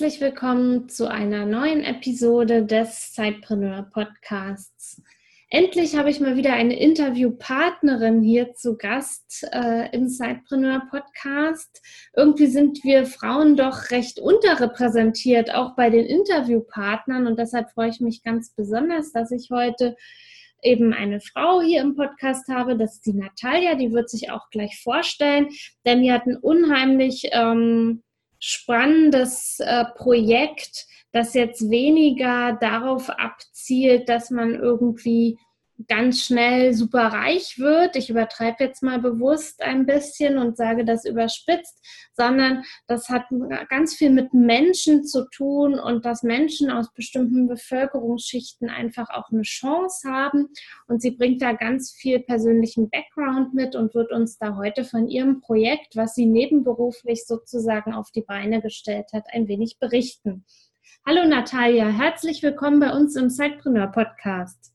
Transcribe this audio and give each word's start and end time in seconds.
Herzlich 0.00 0.22
willkommen 0.22 0.88
zu 0.88 1.10
einer 1.10 1.44
neuen 1.44 1.84
Episode 1.84 2.64
des 2.64 3.12
Zeitpreneur 3.12 3.82
Podcasts. 3.92 5.02
Endlich 5.50 5.94
habe 5.94 6.08
ich 6.08 6.20
mal 6.20 6.36
wieder 6.36 6.54
eine 6.54 6.80
Interviewpartnerin 6.80 8.22
hier 8.22 8.54
zu 8.54 8.78
Gast 8.78 9.46
äh, 9.52 9.94
im 9.94 10.08
Zeitpreneur 10.08 10.84
Podcast. 10.90 11.82
Irgendwie 12.16 12.46
sind 12.46 12.82
wir 12.82 13.04
Frauen 13.04 13.56
doch 13.56 13.90
recht 13.90 14.20
unterrepräsentiert, 14.20 15.54
auch 15.54 15.76
bei 15.76 15.90
den 15.90 16.06
Interviewpartnern. 16.06 17.26
Und 17.26 17.38
deshalb 17.38 17.70
freue 17.72 17.90
ich 17.90 18.00
mich 18.00 18.22
ganz 18.22 18.54
besonders, 18.54 19.12
dass 19.12 19.30
ich 19.30 19.50
heute 19.50 19.96
eben 20.62 20.94
eine 20.94 21.20
Frau 21.20 21.60
hier 21.60 21.82
im 21.82 21.94
Podcast 21.94 22.48
habe, 22.48 22.74
das 22.74 22.94
ist 22.94 23.06
die 23.06 23.12
Natalia, 23.12 23.74
die 23.74 23.92
wird 23.92 24.08
sich 24.08 24.30
auch 24.30 24.48
gleich 24.48 24.80
vorstellen, 24.82 25.48
denn 25.84 26.00
die 26.00 26.10
hat 26.10 26.26
ein 26.26 26.38
unheimlich 26.38 27.28
ähm, 27.32 28.02
spannendes 28.40 29.60
äh, 29.60 29.84
Projekt, 29.94 30.86
das 31.12 31.34
jetzt 31.34 31.70
weniger 31.70 32.56
darauf 32.60 33.10
abzielt, 33.10 34.08
dass 34.08 34.30
man 34.30 34.54
irgendwie 34.54 35.38
ganz 35.88 36.24
schnell 36.24 36.74
super 36.74 37.06
reich 37.08 37.58
wird. 37.58 37.96
Ich 37.96 38.10
übertreibe 38.10 38.64
jetzt 38.64 38.82
mal 38.82 38.98
bewusst 38.98 39.62
ein 39.62 39.86
bisschen 39.86 40.38
und 40.38 40.56
sage 40.56 40.84
das 40.84 41.04
überspitzt, 41.04 41.78
sondern 42.12 42.64
das 42.86 43.08
hat 43.08 43.24
ganz 43.68 43.94
viel 43.94 44.10
mit 44.10 44.34
Menschen 44.34 45.04
zu 45.04 45.28
tun 45.30 45.78
und 45.78 46.04
dass 46.04 46.22
Menschen 46.22 46.70
aus 46.70 46.92
bestimmten 46.92 47.46
Bevölkerungsschichten 47.46 48.68
einfach 48.68 49.10
auch 49.10 49.30
eine 49.30 49.42
Chance 49.42 50.08
haben. 50.08 50.48
Und 50.86 51.00
sie 51.00 51.12
bringt 51.12 51.42
da 51.42 51.52
ganz 51.52 51.92
viel 51.92 52.20
persönlichen 52.20 52.90
Background 52.90 53.54
mit 53.54 53.76
und 53.76 53.94
wird 53.94 54.12
uns 54.12 54.38
da 54.38 54.56
heute 54.56 54.84
von 54.84 55.08
ihrem 55.08 55.40
Projekt, 55.40 55.96
was 55.96 56.14
sie 56.14 56.26
nebenberuflich 56.26 57.26
sozusagen 57.26 57.94
auf 57.94 58.10
die 58.10 58.22
Beine 58.22 58.60
gestellt 58.60 59.12
hat, 59.12 59.24
ein 59.32 59.48
wenig 59.48 59.78
berichten. 59.78 60.44
Hallo 61.06 61.26
Natalia, 61.26 61.88
herzlich 61.88 62.42
willkommen 62.42 62.80
bei 62.80 62.92
uns 62.92 63.16
im 63.16 63.30
Sidepreneur 63.30 63.86
Podcast. 63.86 64.72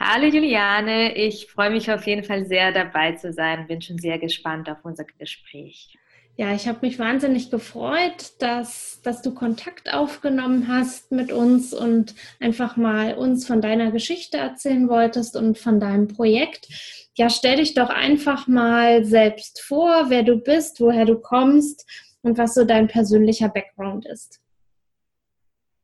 Hallo 0.00 0.26
Juliane, 0.26 1.16
ich 1.16 1.48
freue 1.48 1.70
mich 1.70 1.90
auf 1.90 2.06
jeden 2.06 2.22
Fall 2.22 2.44
sehr 2.44 2.70
dabei 2.70 3.16
zu 3.16 3.32
sein. 3.32 3.66
Bin 3.66 3.82
schon 3.82 3.98
sehr 3.98 4.20
gespannt 4.20 4.70
auf 4.70 4.84
unser 4.84 5.02
Gespräch. 5.02 5.98
Ja, 6.36 6.54
ich 6.54 6.68
habe 6.68 6.78
mich 6.82 7.00
wahnsinnig 7.00 7.50
gefreut, 7.50 8.34
dass, 8.38 9.00
dass 9.02 9.22
du 9.22 9.34
Kontakt 9.34 9.92
aufgenommen 9.92 10.68
hast 10.68 11.10
mit 11.10 11.32
uns 11.32 11.74
und 11.74 12.14
einfach 12.38 12.76
mal 12.76 13.14
uns 13.14 13.44
von 13.44 13.60
deiner 13.60 13.90
Geschichte 13.90 14.36
erzählen 14.36 14.88
wolltest 14.88 15.34
und 15.34 15.58
von 15.58 15.80
deinem 15.80 16.06
Projekt. 16.06 16.68
Ja, 17.16 17.28
stell 17.28 17.56
dich 17.56 17.74
doch 17.74 17.90
einfach 17.90 18.46
mal 18.46 19.04
selbst 19.04 19.60
vor, 19.62 20.10
wer 20.10 20.22
du 20.22 20.36
bist, 20.36 20.80
woher 20.80 21.06
du 21.06 21.16
kommst 21.18 21.84
und 22.22 22.38
was 22.38 22.54
so 22.54 22.62
dein 22.62 22.86
persönlicher 22.86 23.48
Background 23.48 24.06
ist. 24.06 24.40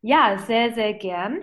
Ja, 0.06 0.36
sehr, 0.36 0.74
sehr 0.74 0.92
gern. 0.92 1.42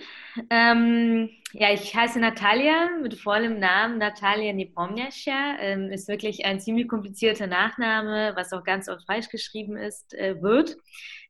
Ähm, 0.52 1.30
ja, 1.54 1.74
ich 1.74 1.96
heiße 1.96 2.20
Natalia 2.20 2.90
mit 3.02 3.16
vollem 3.16 3.58
Namen 3.60 3.98
Natalia 3.98 4.54
Nepomniachtcha. 4.54 5.58
Ähm, 5.60 5.92
ist 5.92 6.08
wirklich 6.08 6.46
ein 6.46 6.60
ziemlich 6.60 6.88
komplizierter 6.88 7.48
Nachname, 7.48 8.34
was 8.36 8.54
auch 8.54 8.64
ganz 8.64 8.88
oft 8.88 9.04
falsch 9.08 9.30
geschrieben 9.30 9.78
ist, 9.78 10.14
äh, 10.14 10.40
wird. 10.44 10.76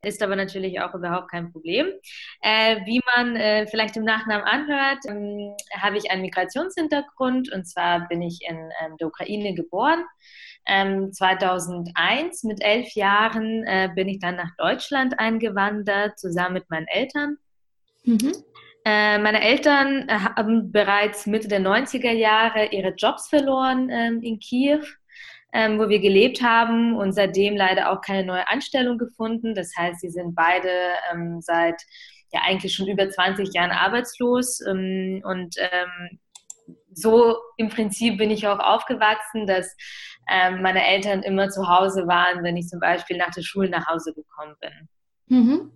Ist 0.01 0.21
aber 0.21 0.35
natürlich 0.35 0.81
auch 0.81 0.93
überhaupt 0.93 1.31
kein 1.31 1.53
Problem. 1.53 1.87
Äh, 2.41 2.85
wie 2.85 2.99
man 3.15 3.37
äh, 3.37 3.65
vielleicht 3.65 3.95
im 3.95 4.03
Nachnamen 4.03 4.45
anhört, 4.45 4.99
ähm, 5.07 5.55
habe 5.79 5.97
ich 5.97 6.11
einen 6.11 6.23
Migrationshintergrund 6.23 7.49
und 7.53 7.63
zwar 7.65 8.09
bin 8.09 8.21
ich 8.21 8.39
in 8.45 8.57
ähm, 8.83 8.97
der 8.99 9.07
Ukraine 9.07 9.53
geboren. 9.53 10.03
Ähm, 10.67 11.11
2001 11.11 12.43
mit 12.43 12.63
elf 12.63 12.93
Jahren 12.93 13.63
äh, 13.65 13.89
bin 13.95 14.07
ich 14.07 14.19
dann 14.19 14.35
nach 14.35 14.51
Deutschland 14.57 15.19
eingewandert, 15.19 16.19
zusammen 16.19 16.53
mit 16.53 16.69
meinen 16.69 16.87
Eltern. 16.87 17.37
Mhm. 18.03 18.33
Äh, 18.83 19.19
meine 19.19 19.41
Eltern 19.41 20.07
äh, 20.09 20.13
haben 20.13 20.71
bereits 20.71 21.27
Mitte 21.27 21.47
der 21.47 21.61
90er 21.61 22.11
Jahre 22.11 22.67
ihre 22.67 22.93
Jobs 22.95 23.29
verloren 23.29 23.89
ähm, 23.91 24.21
in 24.23 24.39
Kiew, 24.39 24.81
ähm, 25.53 25.77
wo 25.77 25.87
wir 25.87 25.99
gelebt 25.99 26.41
haben 26.41 26.95
und 26.95 27.13
seitdem 27.13 27.55
leider 27.55 27.91
auch 27.91 28.01
keine 28.01 28.25
neue 28.25 28.47
Anstellung 28.47 28.97
gefunden. 28.97 29.53
Das 29.53 29.71
heißt, 29.77 30.01
sie 30.01 30.09
sind 30.09 30.33
beide 30.33 30.69
ähm, 31.11 31.41
seit 31.41 31.79
ja 32.33 32.41
eigentlich 32.45 32.73
schon 32.73 32.87
über 32.87 33.09
20 33.09 33.53
Jahren 33.53 33.71
arbeitslos 33.71 34.61
und 34.61 35.51
so 36.93 37.37
im 37.57 37.69
Prinzip 37.69 38.17
bin 38.17 38.31
ich 38.31 38.47
auch 38.47 38.59
aufgewachsen, 38.59 39.47
dass 39.47 39.75
ähm, 40.29 40.61
meine 40.61 40.85
Eltern 40.85 41.23
immer 41.23 41.49
zu 41.49 41.67
Hause 41.67 42.07
waren, 42.07 42.43
wenn 42.43 42.57
ich 42.57 42.67
zum 42.67 42.79
Beispiel 42.79 43.17
nach 43.17 43.31
der 43.31 43.41
Schule 43.41 43.69
nach 43.69 43.87
Hause 43.87 44.13
gekommen 44.13 44.55
bin. 44.59 44.89
Mhm. 45.27 45.71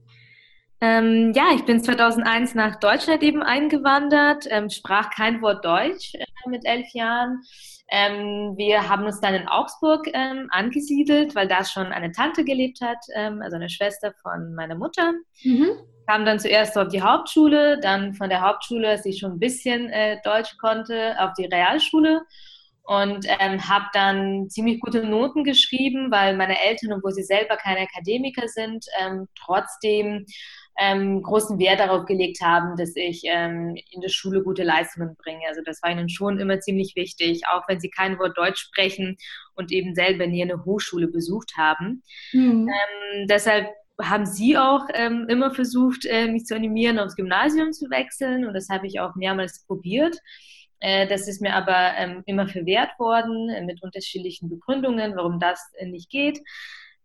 Ähm, 0.81 1.31
ja, 1.33 1.45
ich 1.55 1.65
bin 1.65 1.81
2001 1.81 2.53
nach 2.53 2.75
Deutschland 2.79 3.23
eben 3.23 3.41
eingewandert, 3.41 4.45
ähm, 4.49 4.69
sprach 4.69 5.09
kein 5.09 5.41
Wort 5.41 5.63
Deutsch 5.63 6.13
äh, 6.15 6.25
mit 6.49 6.65
elf 6.65 6.87
Jahren. 6.93 7.41
Ähm, 7.89 8.55
wir 8.57 8.89
haben 8.89 9.05
uns 9.05 9.21
dann 9.21 9.35
in 9.35 9.47
Augsburg 9.47 10.07
ähm, 10.13 10.47
angesiedelt, 10.51 11.35
weil 11.35 11.47
da 11.47 11.63
schon 11.63 11.87
eine 11.87 12.11
Tante 12.11 12.43
gelebt 12.43 12.81
hat, 12.81 12.97
ähm, 13.15 13.41
also 13.41 13.55
eine 13.55 13.69
Schwester 13.69 14.13
von 14.21 14.53
meiner 14.53 14.75
Mutter. 14.75 15.13
Mhm. 15.43 15.69
Kam 16.07 16.25
dann 16.25 16.39
zuerst 16.39 16.77
auf 16.77 16.87
die 16.89 17.01
Hauptschule, 17.01 17.79
dann 17.79 18.13
von 18.13 18.29
der 18.29 18.41
Hauptschule, 18.41 18.89
als 18.89 19.05
ich 19.05 19.19
schon 19.19 19.33
ein 19.33 19.39
bisschen 19.39 19.89
äh, 19.89 20.17
Deutsch 20.23 20.55
konnte, 20.57 21.15
auf 21.19 21.33
die 21.37 21.45
Realschule 21.45 22.21
und 22.85 23.25
ähm, 23.39 23.67
habe 23.67 23.85
dann 23.93 24.49
ziemlich 24.49 24.79
gute 24.79 25.03
Noten 25.03 25.43
geschrieben, 25.43 26.11
weil 26.11 26.37
meine 26.37 26.59
Eltern, 26.61 26.93
obwohl 26.93 27.11
sie 27.11 27.23
selber 27.23 27.57
keine 27.57 27.79
Akademiker 27.79 28.47
sind, 28.47 28.85
ähm, 28.99 29.27
trotzdem 29.43 30.25
ähm, 30.77 31.23
großen 31.23 31.57
Wert 31.57 31.79
darauf 31.79 32.05
gelegt 32.05 32.41
haben, 32.41 32.75
dass 32.77 32.95
ich 32.95 33.23
ähm, 33.25 33.75
in 33.91 34.01
der 34.01 34.09
Schule 34.09 34.43
gute 34.43 34.63
Leistungen 34.63 35.15
bringe. 35.15 35.47
Also 35.47 35.61
das 35.65 35.81
war 35.81 35.91
ihnen 35.91 36.09
schon 36.09 36.39
immer 36.39 36.59
ziemlich 36.59 36.95
wichtig, 36.95 37.43
auch 37.51 37.63
wenn 37.67 37.79
sie 37.79 37.89
kein 37.89 38.19
Wort 38.19 38.37
Deutsch 38.37 38.59
sprechen 38.59 39.17
und 39.55 39.71
eben 39.71 39.95
selber 39.95 40.27
nie 40.27 40.43
eine 40.43 40.63
Hochschule 40.65 41.07
besucht 41.07 41.53
haben. 41.57 42.03
Mhm. 42.33 42.69
Ähm, 42.69 43.27
deshalb 43.27 43.67
haben 44.01 44.25
sie 44.25 44.57
auch 44.57 44.87
ähm, 44.93 45.27
immer 45.29 45.51
versucht, 45.51 46.05
äh, 46.05 46.27
mich 46.27 46.45
zu 46.45 46.55
animieren, 46.55 46.99
aufs 46.99 47.15
Gymnasium 47.15 47.71
zu 47.71 47.89
wechseln 47.89 48.45
und 48.45 48.53
das 48.53 48.69
habe 48.69 48.87
ich 48.87 48.99
auch 48.99 49.15
mehrmals 49.15 49.65
probiert. 49.65 50.17
Äh, 50.79 51.07
das 51.07 51.27
ist 51.27 51.41
mir 51.41 51.55
aber 51.55 51.93
ähm, 51.97 52.23
immer 52.25 52.47
verwehrt 52.47 52.91
worden 52.99 53.49
äh, 53.49 53.63
mit 53.63 53.81
unterschiedlichen 53.81 54.49
Begründungen, 54.49 55.15
warum 55.15 55.39
das 55.39 55.59
äh, 55.77 55.85
nicht 55.85 56.09
geht. 56.09 56.39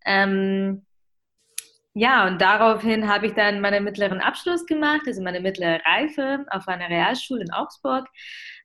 Ähm, 0.04 0.84
ja, 1.94 2.26
und 2.26 2.40
daraufhin 2.40 3.08
habe 3.08 3.26
ich 3.26 3.34
dann 3.34 3.60
meinen 3.60 3.82
mittleren 3.82 4.20
Abschluss 4.20 4.64
gemacht, 4.64 5.02
also 5.06 5.22
meine 5.22 5.40
mittlere 5.40 5.80
Reife 5.84 6.46
auf 6.50 6.68
einer 6.68 6.88
Realschule 6.88 7.42
in 7.42 7.52
Augsburg, 7.52 8.06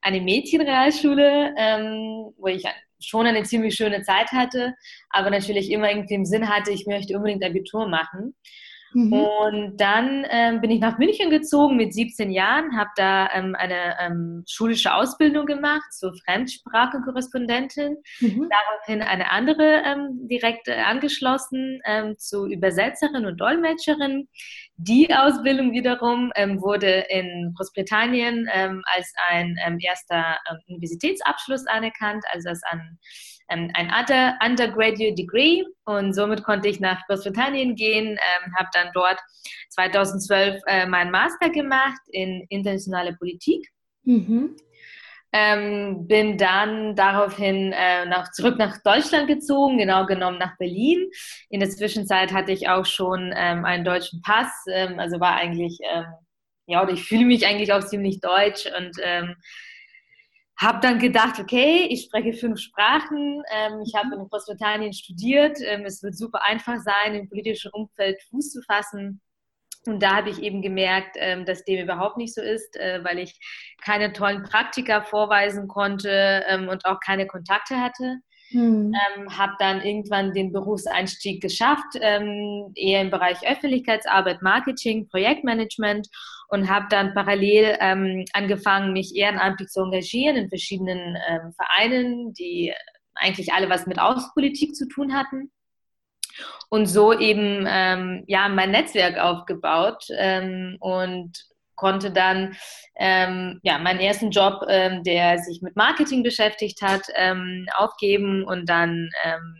eine 0.01 0.21
Mädchenrealschule, 0.21 1.55
ähm, 1.57 2.33
wo 2.37 2.47
ich 2.47 2.65
schon 2.99 3.27
eine 3.27 3.43
ziemlich 3.43 3.75
schöne 3.75 4.01
Zeit 4.01 4.31
hatte, 4.31 4.73
aber 5.09 5.29
natürlich 5.29 5.71
immer 5.71 5.89
irgendwie 5.89 6.15
im 6.15 6.25
Sinn 6.25 6.49
hatte, 6.49 6.71
ich 6.71 6.85
möchte 6.87 7.15
unbedingt 7.15 7.43
Abitur 7.43 7.87
machen. 7.87 8.35
Mhm. 8.95 9.11
Und 9.11 9.77
dann 9.77 10.25
ähm, 10.29 10.61
bin 10.61 10.71
ich 10.71 10.79
nach 10.79 10.97
München 10.97 11.29
gezogen 11.29 11.75
mit 11.75 11.93
17 11.93 12.31
Jahren, 12.31 12.77
habe 12.77 12.91
da 12.95 13.29
ähm, 13.33 13.53
eine 13.53 13.97
ähm, 13.99 14.43
schulische 14.47 14.93
Ausbildung 14.93 15.45
gemacht 15.45 15.91
zur 15.91 16.13
Fremdsprachenkorrespondentin, 16.23 17.97
mhm. 18.21 18.49
daraufhin 18.49 19.01
eine 19.01 19.31
andere 19.31 19.83
ähm, 19.85 20.27
direkt 20.29 20.69
äh, 20.69 20.75
angeschlossen 20.75 21.81
ähm, 21.83 22.17
zu 22.17 22.47
Übersetzerin 22.47 23.25
und 23.25 23.37
Dolmetscherin. 23.37 24.29
Die 24.77 25.13
Ausbildung 25.13 25.73
wiederum 25.73 26.31
ähm, 26.37 26.61
wurde 26.61 27.05
in 27.09 27.53
Großbritannien 27.57 28.47
als 28.47 29.13
ein 29.29 29.79
erster 29.79 30.37
Universitätsabschluss 30.67 31.65
anerkannt, 31.67 32.23
also 32.31 32.49
als 32.49 32.61
ein 32.63 32.97
ähm, 33.49 33.71
ein 33.73 33.91
Under 33.91 34.37
Undergraduate 34.43 35.15
Degree 35.15 35.63
und 35.85 36.13
somit 36.13 36.43
konnte 36.43 36.67
ich 36.67 36.79
nach 36.79 37.05
Großbritannien 37.07 37.75
gehen, 37.75 38.07
ähm, 38.07 38.55
habe 38.57 38.69
dann 38.73 38.89
dort 38.93 39.19
2012 39.69 40.61
äh, 40.67 40.85
meinen 40.85 41.11
Master 41.11 41.49
gemacht 41.49 42.01
in 42.11 42.45
internationale 42.49 43.13
Politik. 43.13 43.67
Mhm. 44.03 44.55
Ähm, 45.31 46.07
bin 46.07 46.37
dann 46.37 46.95
daraufhin 46.95 47.73
äh, 47.73 48.05
nach, 48.05 48.31
zurück 48.31 48.57
nach 48.57 48.77
Deutschland 48.83 49.27
gezogen, 49.27 49.77
genau 49.77 50.05
genommen 50.05 50.37
nach 50.37 50.57
Berlin. 50.57 51.09
In 51.49 51.59
der 51.59 51.69
Zwischenzeit 51.69 52.31
hatte 52.31 52.53
ich 52.53 52.69
auch 52.69 52.85
schon 52.85 53.33
ähm, 53.35 53.65
einen 53.65 53.83
deutschen 53.83 54.21
Pass, 54.21 54.47
ähm, 54.71 54.97
also 54.97 55.19
war 55.19 55.35
eigentlich 55.35 55.79
ähm, 55.93 56.05
ja, 56.67 56.81
oder 56.81 56.93
ich 56.93 57.03
fühle 57.03 57.25
mich 57.25 57.45
eigentlich 57.45 57.73
auch 57.73 57.83
ziemlich 57.83 58.19
deutsch 58.19 58.65
und 58.77 58.97
ähm, 59.03 59.35
habe 60.57 60.79
dann 60.79 60.99
gedacht, 60.99 61.39
okay, 61.39 61.87
ich 61.89 62.03
spreche 62.03 62.33
fünf 62.33 62.59
Sprachen, 62.59 63.43
ähm, 63.51 63.81
ich 63.85 63.93
habe 63.93 64.15
in 64.15 64.27
Großbritannien 64.29 64.93
studiert, 64.93 65.57
ähm, 65.61 65.85
es 65.85 66.01
wird 66.01 66.17
super 66.17 66.43
einfach 66.43 66.77
sein, 66.77 67.15
im 67.15 67.27
politischen 67.27 67.71
Umfeld 67.71 68.21
Fuß 68.29 68.51
zu 68.51 68.61
fassen. 68.61 69.21
Und 69.85 70.01
da 70.01 70.15
habe 70.15 70.29
ich 70.29 70.41
eben 70.41 70.61
gemerkt, 70.61 71.15
ähm, 71.19 71.45
dass 71.45 71.63
dem 71.63 71.83
überhaupt 71.83 72.17
nicht 72.17 72.33
so 72.33 72.41
ist, 72.41 72.75
äh, 72.77 73.03
weil 73.03 73.19
ich 73.19 73.37
keine 73.83 74.13
tollen 74.13 74.43
Praktika 74.43 75.01
vorweisen 75.01 75.67
konnte 75.67 76.43
ähm, 76.47 76.69
und 76.69 76.85
auch 76.85 76.99
keine 76.99 77.27
Kontakte 77.27 77.79
hatte. 77.79 78.17
Hm. 78.49 78.93
Ähm, 78.93 79.37
habe 79.37 79.53
dann 79.59 79.81
irgendwann 79.81 80.31
den 80.31 80.51
Berufseinstieg 80.51 81.41
geschafft, 81.41 81.97
ähm, 81.99 82.71
eher 82.75 83.01
im 83.01 83.09
Bereich 83.09 83.37
Öffentlichkeitsarbeit, 83.47 84.41
Marketing, 84.41 85.07
Projektmanagement 85.07 86.07
und 86.49 86.69
habe 86.69 86.87
dann 86.89 87.13
parallel 87.13 87.77
ähm, 87.79 88.25
angefangen, 88.33 88.93
mich 88.93 89.15
ehrenamtlich 89.15 89.69
zu 89.69 89.81
engagieren 89.81 90.35
in 90.35 90.49
verschiedenen 90.49 91.17
ähm, 91.27 91.53
Vereinen, 91.53 92.33
die 92.33 92.73
eigentlich 93.15 93.53
alle 93.53 93.69
was 93.69 93.87
mit 93.87 93.99
Außenpolitik 93.99 94.75
zu 94.75 94.87
tun 94.87 95.13
hatten. 95.13 95.51
Und 96.69 96.87
so 96.87 97.13
eben 97.13 97.65
ähm, 97.67 98.23
ja 98.27 98.49
mein 98.49 98.71
Netzwerk 98.71 99.17
aufgebaut 99.17 100.05
ähm, 100.17 100.75
und 100.79 101.31
konnte 101.75 102.11
dann 102.11 102.55
ähm, 102.97 103.59
ja 103.63 103.77
meinen 103.77 103.99
ersten 103.99 104.31
Job, 104.31 104.65
ähm, 104.67 105.03
der 105.03 105.37
sich 105.39 105.61
mit 105.61 105.75
Marketing 105.75 106.23
beschäftigt 106.23 106.81
hat, 106.81 107.03
ähm, 107.15 107.67
aufgeben 107.75 108.43
und 108.43 108.69
dann 108.69 109.09
ähm, 109.23 109.57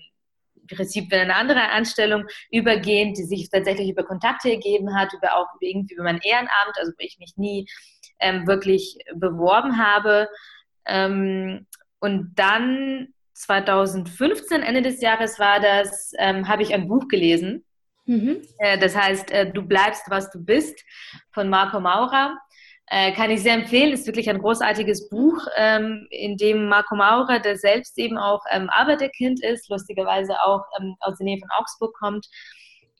Prinzip 0.67 1.12
in 1.12 1.19
eine 1.19 1.35
andere 1.35 1.69
Anstellung 1.71 2.25
übergehen, 2.51 3.13
die 3.13 3.23
sich 3.23 3.50
tatsächlich 3.50 3.89
über 3.89 4.03
Kontakte 4.03 4.51
ergeben 4.51 4.95
hat, 4.95 5.13
über 5.13 5.35
auch 5.35 5.47
irgendwie 5.59 5.95
über 5.95 6.03
mein 6.03 6.19
Ehrenamt, 6.21 6.77
also 6.77 6.91
wo 6.91 7.03
ich 7.03 7.17
mich 7.19 7.33
nie 7.38 7.67
wirklich 8.45 8.97
beworben 9.15 9.77
habe. 9.77 10.29
und 10.88 12.31
dann 12.35 13.13
2015, 13.35 14.63
Ende 14.63 14.81
des 14.81 15.01
Jahres 15.01 15.39
war 15.39 15.59
das, 15.59 16.13
ähm, 16.17 16.47
habe 16.47 16.63
ich 16.63 16.73
ein 16.73 16.88
Buch 16.88 17.07
gelesen. 17.07 17.65
Mhm. 18.06 18.41
Äh, 18.59 18.77
das 18.77 18.95
heißt, 18.95 19.31
äh, 19.31 19.51
Du 19.51 19.62
bleibst, 19.63 20.03
was 20.09 20.31
du 20.31 20.44
bist, 20.44 20.83
von 21.31 21.50
Marco 21.50 21.79
Maurer. 21.79 22.38
Äh, 22.87 23.13
kann 23.13 23.31
ich 23.31 23.41
sehr 23.41 23.55
empfehlen, 23.55 23.93
ist 23.93 24.05
wirklich 24.05 24.29
ein 24.29 24.37
großartiges 24.39 25.09
Buch, 25.09 25.39
ähm, 25.57 26.07
in 26.11 26.37
dem 26.37 26.69
Marco 26.69 26.95
Maurer, 26.95 27.39
der 27.39 27.57
selbst 27.57 27.97
eben 27.97 28.17
auch 28.17 28.41
ähm, 28.51 28.69
Arbeiterkind 28.69 29.43
ist, 29.43 29.69
lustigerweise 29.69 30.35
auch 30.43 30.61
ähm, 30.79 30.95
aus 30.99 31.17
der 31.17 31.25
Nähe 31.25 31.39
von 31.39 31.49
Augsburg 31.57 31.95
kommt, 31.97 32.27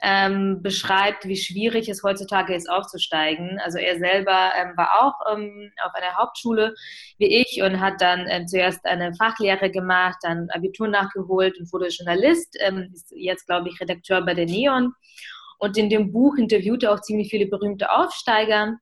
ähm, 0.01 0.61
beschreibt, 0.63 1.25
wie 1.25 1.37
schwierig 1.37 1.87
es 1.87 2.03
heutzutage 2.03 2.55
ist, 2.55 2.69
aufzusteigen. 2.69 3.59
Also 3.63 3.77
er 3.77 3.97
selber 3.99 4.51
ähm, 4.57 4.73
war 4.75 4.89
auch 5.01 5.33
ähm, 5.33 5.71
auf 5.83 5.93
einer 5.93 6.15
Hauptschule 6.15 6.73
wie 7.17 7.41
ich 7.41 7.61
und 7.61 7.79
hat 7.79 8.01
dann 8.01 8.25
ähm, 8.27 8.47
zuerst 8.47 8.85
eine 8.85 9.13
Fachlehre 9.13 9.69
gemacht, 9.69 10.17
dann 10.23 10.49
Abitur 10.49 10.88
nachgeholt 10.88 11.59
und 11.59 11.71
wurde 11.71 11.88
Journalist, 11.89 12.57
ähm, 12.59 12.89
ist 12.91 13.11
jetzt, 13.15 13.45
glaube 13.45 13.69
ich, 13.69 13.79
Redakteur 13.79 14.21
bei 14.25 14.33
der 14.33 14.45
Neon. 14.45 14.93
Und 15.59 15.77
in 15.77 15.89
dem 15.89 16.11
Buch 16.11 16.35
interviewt 16.38 16.83
er 16.83 16.93
auch 16.93 17.01
ziemlich 17.01 17.29
viele 17.29 17.45
berühmte 17.45 17.91
Aufsteiger. 17.91 18.77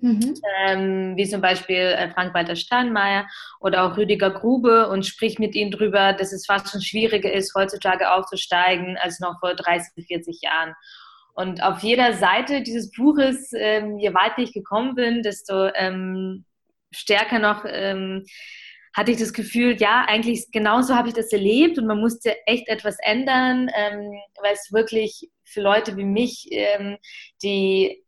Mhm. 0.00 0.34
Ähm, 0.64 1.16
wie 1.16 1.28
zum 1.28 1.40
Beispiel 1.40 1.76
äh, 1.76 2.10
Frank-Walter 2.10 2.54
Steinmeier 2.54 3.26
oder 3.60 3.84
auch 3.84 3.96
Rüdiger 3.96 4.30
Grube 4.30 4.88
und 4.88 5.04
spricht 5.04 5.40
mit 5.40 5.56
ihnen 5.56 5.72
darüber, 5.72 6.12
dass 6.12 6.32
es 6.32 6.46
fast 6.46 6.70
schon 6.70 6.80
schwieriger 6.80 7.32
ist, 7.32 7.54
heutzutage 7.56 8.12
aufzusteigen 8.12 8.96
als 8.96 9.18
noch 9.18 9.40
vor 9.40 9.54
30, 9.54 10.06
40 10.06 10.40
Jahren. 10.42 10.74
Und 11.34 11.62
auf 11.62 11.80
jeder 11.80 12.14
Seite 12.14 12.62
dieses 12.62 12.92
Buches, 12.92 13.52
ähm, 13.54 13.98
je 13.98 14.14
weiter 14.14 14.38
ich 14.38 14.52
gekommen 14.52 14.94
bin, 14.94 15.22
desto 15.22 15.68
ähm, 15.74 16.44
stärker 16.92 17.38
noch 17.40 17.64
ähm, 17.66 18.24
hatte 18.94 19.12
ich 19.12 19.18
das 19.18 19.32
Gefühl, 19.32 19.76
ja, 19.80 20.04
eigentlich 20.08 20.50
genauso 20.50 20.94
habe 20.94 21.08
ich 21.08 21.14
das 21.14 21.32
erlebt 21.32 21.78
und 21.78 21.86
man 21.86 22.00
musste 22.00 22.36
echt 22.46 22.68
etwas 22.68 22.96
ändern, 23.00 23.68
ähm, 23.74 24.12
weil 24.42 24.52
es 24.52 24.72
wirklich 24.72 25.28
für 25.44 25.60
Leute 25.60 25.96
wie 25.96 26.04
mich, 26.04 26.48
ähm, 26.50 26.98
die 27.42 28.02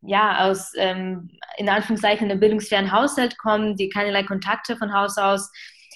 ja, 0.00 0.48
aus 0.48 0.72
ähm, 0.76 1.30
in 1.56 1.68
Anführungszeichen 1.68 2.30
einem 2.30 2.40
bildungsfernen 2.40 2.92
Haushalt 2.92 3.36
kommen, 3.38 3.76
die 3.76 3.88
keinerlei 3.88 4.22
Kontakte 4.22 4.76
von 4.76 4.92
Haus 4.92 5.18
aus 5.18 5.50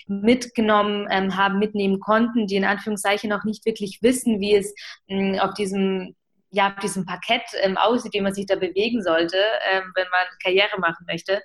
mitgenommen 0.09 1.07
ähm, 1.11 1.37
haben, 1.37 1.59
mitnehmen 1.59 2.01
konnten, 2.01 2.47
die 2.47 2.57
in 2.57 2.65
Anführungszeichen 2.65 3.31
noch 3.31 3.45
nicht 3.45 3.65
wirklich 3.65 4.01
wissen, 4.03 4.41
wie 4.41 4.57
es 4.57 4.75
mh, 5.09 5.43
auf 5.43 5.55
diesem 5.55 6.15
ja, 6.55 6.75
auf 6.75 6.81
diesem 6.81 7.07
Parkett 7.07 7.43
ähm, 7.63 7.79
aussieht, 7.79 8.13
wie 8.13 8.21
man 8.21 8.35
sich 8.35 8.45
da 8.45 8.57
bewegen 8.57 9.03
sollte, 9.03 9.39
ähm, 9.73 9.91
wenn 9.95 10.07
man 10.11 10.27
Karriere 10.43 10.79
machen 10.79 11.07
möchte. 11.09 11.43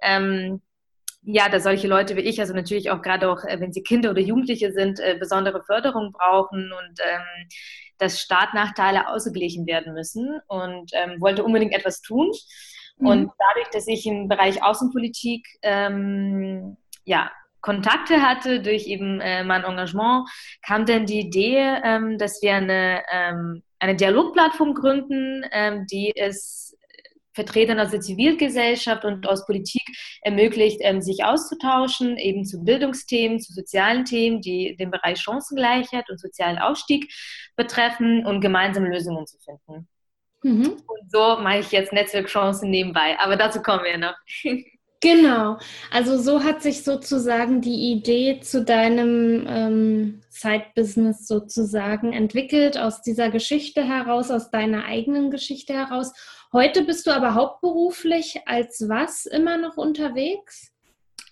Ähm, 0.00 0.62
ja, 1.28 1.48
da 1.48 1.60
solche 1.60 1.88
Leute 1.88 2.16
wie 2.16 2.20
ich, 2.20 2.40
also 2.40 2.54
natürlich 2.54 2.90
auch 2.90 3.02
gerade 3.02 3.28
auch, 3.30 3.44
äh, 3.44 3.60
wenn 3.60 3.72
sie 3.72 3.82
Kinder 3.82 4.10
oder 4.10 4.20
Jugendliche 4.20 4.72
sind, 4.72 5.00
äh, 5.00 5.16
besondere 5.18 5.62
Förderung 5.64 6.12
brauchen 6.12 6.72
und 6.72 7.00
ähm, 7.04 7.48
dass 7.98 8.20
Startnachteile 8.20 9.08
ausgeglichen 9.08 9.66
werden 9.66 9.94
müssen 9.94 10.40
und 10.48 10.90
ähm, 10.92 11.20
wollte 11.20 11.44
unbedingt 11.44 11.74
etwas 11.74 12.00
tun. 12.00 12.30
Mhm. 12.98 13.06
Und 13.06 13.30
dadurch, 13.38 13.68
dass 13.72 13.86
ich 13.86 14.06
im 14.06 14.28
Bereich 14.28 14.62
Außenpolitik 14.62 15.46
ähm, 15.62 16.76
ja, 17.04 17.30
Kontakte 17.60 18.22
hatte 18.22 18.60
durch 18.62 18.86
eben 18.86 19.20
äh, 19.20 19.42
mein 19.42 19.64
Engagement, 19.64 20.28
kam 20.64 20.86
dann 20.86 21.06
die 21.06 21.20
Idee, 21.20 21.80
ähm, 21.82 22.16
dass 22.16 22.40
wir 22.42 22.54
eine, 22.54 23.02
ähm, 23.12 23.62
eine 23.78 23.96
Dialogplattform 23.96 24.74
gründen, 24.74 25.44
ähm, 25.50 25.86
die 25.90 26.12
es 26.16 26.65
Vertretern 27.36 27.78
aus 27.78 27.90
der 27.90 28.00
Zivilgesellschaft 28.00 29.04
und 29.04 29.28
aus 29.28 29.46
Politik 29.46 29.84
ermöglicht, 30.22 30.78
ähm, 30.80 31.00
sich 31.02 31.22
auszutauschen, 31.22 32.16
eben 32.16 32.44
zu 32.44 32.64
Bildungsthemen, 32.64 33.38
zu 33.38 33.52
sozialen 33.52 34.04
Themen, 34.04 34.40
die 34.40 34.74
den 34.76 34.90
Bereich 34.90 35.20
Chancengleichheit 35.20 36.10
und 36.10 36.18
sozialen 36.18 36.58
Aufstieg 36.58 37.12
betreffen 37.54 38.26
und 38.26 38.40
gemeinsame 38.40 38.88
Lösungen 38.88 39.26
zu 39.26 39.38
finden. 39.38 39.86
Mhm. 40.42 40.82
Und 40.86 41.10
so 41.12 41.36
mache 41.40 41.58
ich 41.58 41.70
jetzt 41.70 41.92
Netzwerkchancen 41.92 42.70
nebenbei, 42.70 43.18
aber 43.18 43.36
dazu 43.36 43.60
kommen 43.62 43.84
wir 43.84 43.98
noch. 43.98 44.16
Genau, 45.02 45.58
also 45.90 46.16
so 46.18 46.42
hat 46.42 46.62
sich 46.62 46.82
sozusagen 46.82 47.60
die 47.60 47.92
Idee 47.92 48.40
zu 48.40 48.64
deinem 48.64 49.46
ähm, 49.46 50.20
Side-Business 50.30 51.26
sozusagen 51.26 52.14
entwickelt, 52.14 52.78
aus 52.78 53.02
dieser 53.02 53.30
Geschichte 53.30 53.84
heraus, 53.84 54.30
aus 54.30 54.50
deiner 54.50 54.86
eigenen 54.86 55.30
Geschichte 55.30 55.74
heraus. 55.74 56.12
Heute 56.56 56.84
bist 56.84 57.06
du 57.06 57.10
aber 57.10 57.34
hauptberuflich 57.34 58.40
als 58.46 58.88
was 58.88 59.26
immer 59.26 59.58
noch 59.58 59.76
unterwegs? 59.76 60.72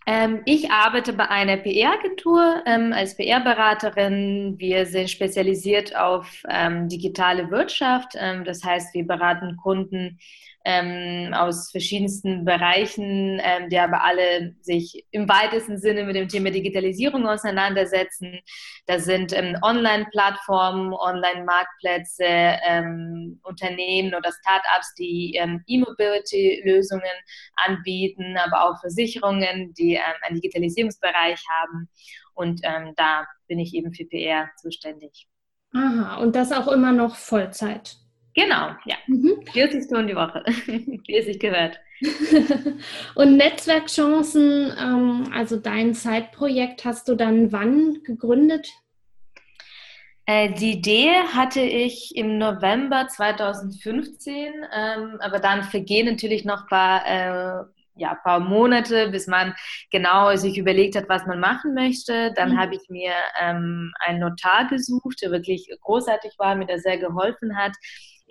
Ähm, 0.06 0.42
ich 0.44 0.70
arbeite 0.70 1.14
bei 1.14 1.30
einer 1.30 1.56
PR-Agentur 1.56 2.62
ähm, 2.66 2.92
als 2.92 3.16
PR-Beraterin. 3.16 4.56
Wir 4.58 4.84
sind 4.84 5.08
spezialisiert 5.08 5.96
auf 5.96 6.42
ähm, 6.46 6.90
digitale 6.90 7.50
Wirtschaft. 7.50 8.12
Ähm, 8.16 8.44
das 8.44 8.62
heißt, 8.62 8.92
wir 8.92 9.06
beraten 9.06 9.56
Kunden 9.56 10.18
ähm, 10.64 11.35
aus 11.35 11.71
verschiedensten 11.71 12.44
Bereichen, 12.44 13.38
ähm, 13.42 13.68
die 13.68 13.78
aber 13.78 14.02
alle 14.02 14.54
sich 14.62 15.04
im 15.11 15.28
weitesten 15.28 15.78
Sinne 15.78 16.04
mit 16.04 16.16
dem 16.16 16.28
Thema 16.28 16.50
Digitalisierung 16.50 17.26
auseinandersetzen. 17.26 18.40
Das 18.87 19.04
sind 19.04 19.33
ähm, 19.35 19.59
Online-Plattformen, 19.62 20.94
Online-Marktplätze, 20.94 22.25
ähm, 22.25 23.40
Unternehmen 23.42 24.14
oder 24.14 24.33
Startups, 24.33 24.94
die 24.99 25.35
ähm, 25.35 25.62
E-Mobility-Lösungen 25.66 27.02
anbieten, 27.56 28.37
aber 28.38 28.64
auch 28.64 28.80
Versicherungen, 28.80 29.75
die 29.75 29.94
ähm, 29.94 30.02
einen 30.23 30.40
Digitalisierungsbereich 30.40 31.40
haben. 31.49 31.88
Und 32.37 32.62
da 32.97 33.26
bin 33.47 33.61
ich 33.61 33.75
eben 33.75 33.94
für 33.94 34.06
PR 34.06 34.50
zuständig. 34.56 35.28
Aha, 35.73 36.16
und 36.16 36.35
das 36.35 36.50
auch 36.50 36.66
immer 36.66 36.90
noch 36.90 37.14
Vollzeit. 37.14 37.97
Genau, 38.34 38.70
ja. 38.84 38.96
Mhm. 39.06 39.42
40 39.52 39.84
Stunden 39.84 40.08
die 40.08 40.16
Woche, 40.16 40.42
wie 40.66 41.16
es 41.16 41.26
sich 41.26 41.38
gehört. 41.38 41.78
Und 43.14 43.36
Netzwerkchancen, 43.36 44.72
ähm, 44.78 45.30
also 45.32 45.56
dein 45.56 45.94
Zeitprojekt, 45.94 46.84
hast 46.84 47.08
du 47.08 47.14
dann 47.14 47.52
wann 47.52 48.02
gegründet? 48.02 48.68
Äh, 50.26 50.52
die 50.54 50.72
Idee 50.72 51.12
hatte 51.34 51.60
ich 51.60 52.16
im 52.16 52.38
November 52.38 53.06
2015, 53.06 54.52
ähm, 54.74 55.18
aber 55.20 55.38
dann 55.38 55.62
vergehen 55.62 56.06
natürlich 56.06 56.44
noch 56.44 56.62
ein 56.62 56.68
paar, 56.68 57.06
äh, 57.06 57.64
ja, 57.96 58.16
paar 58.16 58.40
Monate, 58.40 59.10
bis 59.10 59.28
man 59.28 59.54
genau 59.92 60.34
sich 60.34 60.58
überlegt 60.58 60.96
hat, 60.96 61.08
was 61.08 61.24
man 61.26 61.38
machen 61.38 61.74
möchte. 61.74 62.32
Dann 62.34 62.54
mhm. 62.54 62.58
habe 62.58 62.74
ich 62.74 62.88
mir 62.88 63.12
ähm, 63.40 63.92
einen 64.00 64.18
Notar 64.18 64.66
gesucht, 64.66 65.22
der 65.22 65.30
wirklich 65.30 65.70
großartig 65.82 66.32
war, 66.38 66.56
mir 66.56 66.66
da 66.66 66.78
sehr 66.78 66.98
geholfen 66.98 67.56
hat 67.56 67.72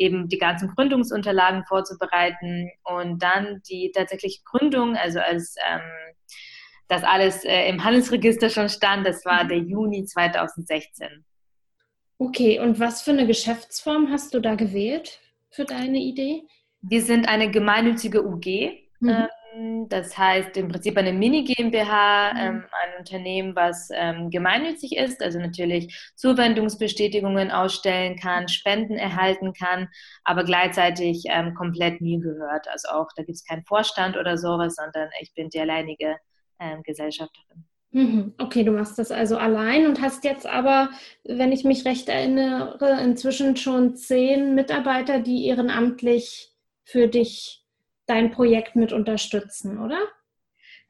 eben 0.03 0.27
die 0.27 0.37
ganzen 0.37 0.69
Gründungsunterlagen 0.69 1.63
vorzubereiten 1.65 2.69
und 2.83 3.21
dann 3.23 3.61
die 3.69 3.91
tatsächliche 3.95 4.41
Gründung, 4.43 4.95
also 4.95 5.19
als 5.19 5.55
ähm, 5.67 5.81
das 6.87 7.03
alles 7.03 7.45
äh, 7.45 7.69
im 7.69 7.83
Handelsregister 7.83 8.49
schon 8.49 8.69
stand, 8.69 9.07
das 9.07 9.25
war 9.25 9.45
der 9.45 9.59
Juni 9.59 10.05
2016. 10.05 11.25
Okay, 12.17 12.59
und 12.59 12.79
was 12.79 13.01
für 13.01 13.11
eine 13.11 13.25
Geschäftsform 13.25 14.11
hast 14.11 14.33
du 14.33 14.39
da 14.39 14.55
gewählt 14.55 15.19
für 15.49 15.65
deine 15.65 15.99
Idee? 15.99 16.43
Wir 16.81 17.01
sind 17.01 17.27
eine 17.27 17.49
gemeinnützige 17.49 18.25
UG. 18.25 18.45
Mhm. 18.99 19.09
Ähm, 19.09 19.27
das 19.87 20.17
heißt 20.17 20.57
im 20.57 20.69
Prinzip 20.69 20.97
eine 20.97 21.13
Mini-GmbH, 21.13 22.33
mhm. 22.33 22.39
ähm, 22.39 22.65
ein 22.83 22.99
Unternehmen, 22.99 23.55
was 23.55 23.89
ähm, 23.93 24.29
gemeinnützig 24.29 24.97
ist, 24.97 25.21
also 25.21 25.39
natürlich 25.39 26.11
Zuwendungsbestätigungen 26.15 27.51
ausstellen 27.51 28.17
kann, 28.17 28.47
Spenden 28.47 28.97
erhalten 28.97 29.53
kann, 29.53 29.89
aber 30.23 30.43
gleichzeitig 30.43 31.23
ähm, 31.29 31.53
komplett 31.53 32.01
mir 32.01 32.19
gehört. 32.19 32.67
Also 32.67 32.89
auch, 32.89 33.07
da 33.15 33.23
gibt 33.23 33.35
es 33.35 33.45
keinen 33.45 33.63
Vorstand 33.65 34.17
oder 34.17 34.37
sowas, 34.37 34.75
sondern 34.75 35.09
ich 35.21 35.33
bin 35.33 35.49
die 35.49 35.59
alleinige 35.59 36.17
ähm, 36.59 36.81
Gesellschafterin. 36.83 37.65
Mhm. 37.91 38.33
Okay, 38.39 38.63
du 38.63 38.71
machst 38.71 38.97
das 38.97 39.11
also 39.11 39.37
allein 39.37 39.85
und 39.85 40.01
hast 40.01 40.23
jetzt 40.23 40.47
aber, 40.47 40.89
wenn 41.23 41.51
ich 41.51 41.63
mich 41.63 41.85
recht 41.85 42.09
erinnere, 42.09 42.99
inzwischen 43.01 43.55
schon 43.55 43.95
zehn 43.95 44.55
Mitarbeiter, 44.55 45.19
die 45.19 45.45
ehrenamtlich 45.45 46.51
für 46.85 47.07
dich 47.07 47.62
dein 48.05 48.31
Projekt 48.31 48.75
mit 48.75 48.93
unterstützen, 48.93 49.79
oder? 49.79 49.99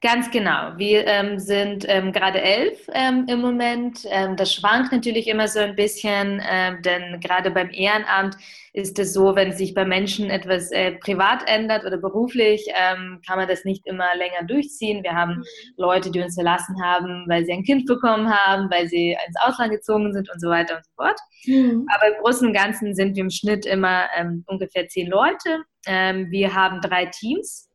Ganz 0.04 0.30
genau. 0.30 0.76
Wir 0.76 1.06
ähm, 1.06 1.38
sind 1.38 1.86
ähm, 1.88 2.12
gerade 2.12 2.38
elf 2.38 2.78
ähm, 2.92 3.24
im 3.26 3.40
Moment. 3.40 4.04
Ähm, 4.10 4.36
das 4.36 4.52
schwankt 4.52 4.92
natürlich 4.92 5.26
immer 5.28 5.48
so 5.48 5.60
ein 5.60 5.76
bisschen, 5.76 6.42
ähm, 6.46 6.82
denn 6.82 7.20
gerade 7.20 7.50
beim 7.50 7.70
Ehrenamt 7.70 8.36
ist 8.74 8.98
es 8.98 9.14
so, 9.14 9.34
wenn 9.34 9.52
sich 9.52 9.72
bei 9.72 9.86
Menschen 9.86 10.28
etwas 10.28 10.70
äh, 10.72 10.92
privat 10.92 11.48
ändert 11.48 11.86
oder 11.86 11.96
beruflich, 11.96 12.66
ähm, 12.74 13.22
kann 13.26 13.38
man 13.38 13.48
das 13.48 13.64
nicht 13.64 13.86
immer 13.86 14.14
länger 14.18 14.46
durchziehen. 14.46 15.02
Wir 15.02 15.14
haben 15.14 15.36
mhm. 15.36 15.44
Leute, 15.78 16.10
die 16.10 16.20
uns 16.20 16.34
verlassen 16.34 16.76
haben, 16.84 17.24
weil 17.26 17.46
sie 17.46 17.52
ein 17.52 17.64
Kind 17.64 17.86
bekommen 17.86 18.28
haben, 18.28 18.70
weil 18.70 18.86
sie 18.88 19.16
ins 19.26 19.40
Ausland 19.40 19.72
gezogen 19.72 20.12
sind 20.12 20.28
und 20.30 20.38
so 20.38 20.50
weiter 20.50 20.76
und 20.76 20.84
so 20.84 20.90
fort. 20.96 21.18
Mhm. 21.46 21.86
Aber 21.96 22.14
im 22.14 22.22
Großen 22.22 22.46
und 22.46 22.52
Ganzen 22.52 22.94
sind 22.94 23.16
wir 23.16 23.22
im 23.22 23.30
Schnitt 23.30 23.64
immer 23.64 24.02
ungefähr 24.48 24.86
zehn 24.86 25.08
Leute. 25.08 25.62
wir 25.86 26.54
haben 26.54 26.82
drei 26.82 27.06
Teams 27.06 27.70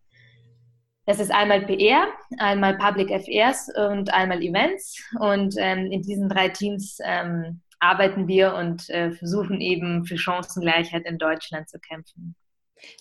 das 1.09 1.19
ist 1.19 1.31
einmal 1.31 1.65
PR, 1.65 2.05
einmal 2.37 2.77
Public 2.77 3.11
Affairs 3.11 3.67
und 3.75 4.13
einmal 4.13 4.43
Events. 4.43 5.03
Und 5.19 5.55
ähm, 5.57 5.91
in 5.91 6.03
diesen 6.03 6.29
drei 6.29 6.49
Teams 6.49 6.99
ähm, 7.03 7.61
arbeiten 7.79 8.27
wir 8.27 8.53
und 8.53 8.87
äh, 8.91 9.09
versuchen 9.13 9.59
eben 9.59 10.05
für 10.05 10.19
Chancengleichheit 10.19 11.07
in 11.07 11.17
Deutschland 11.17 11.67
zu 11.67 11.79
kämpfen. 11.79 12.35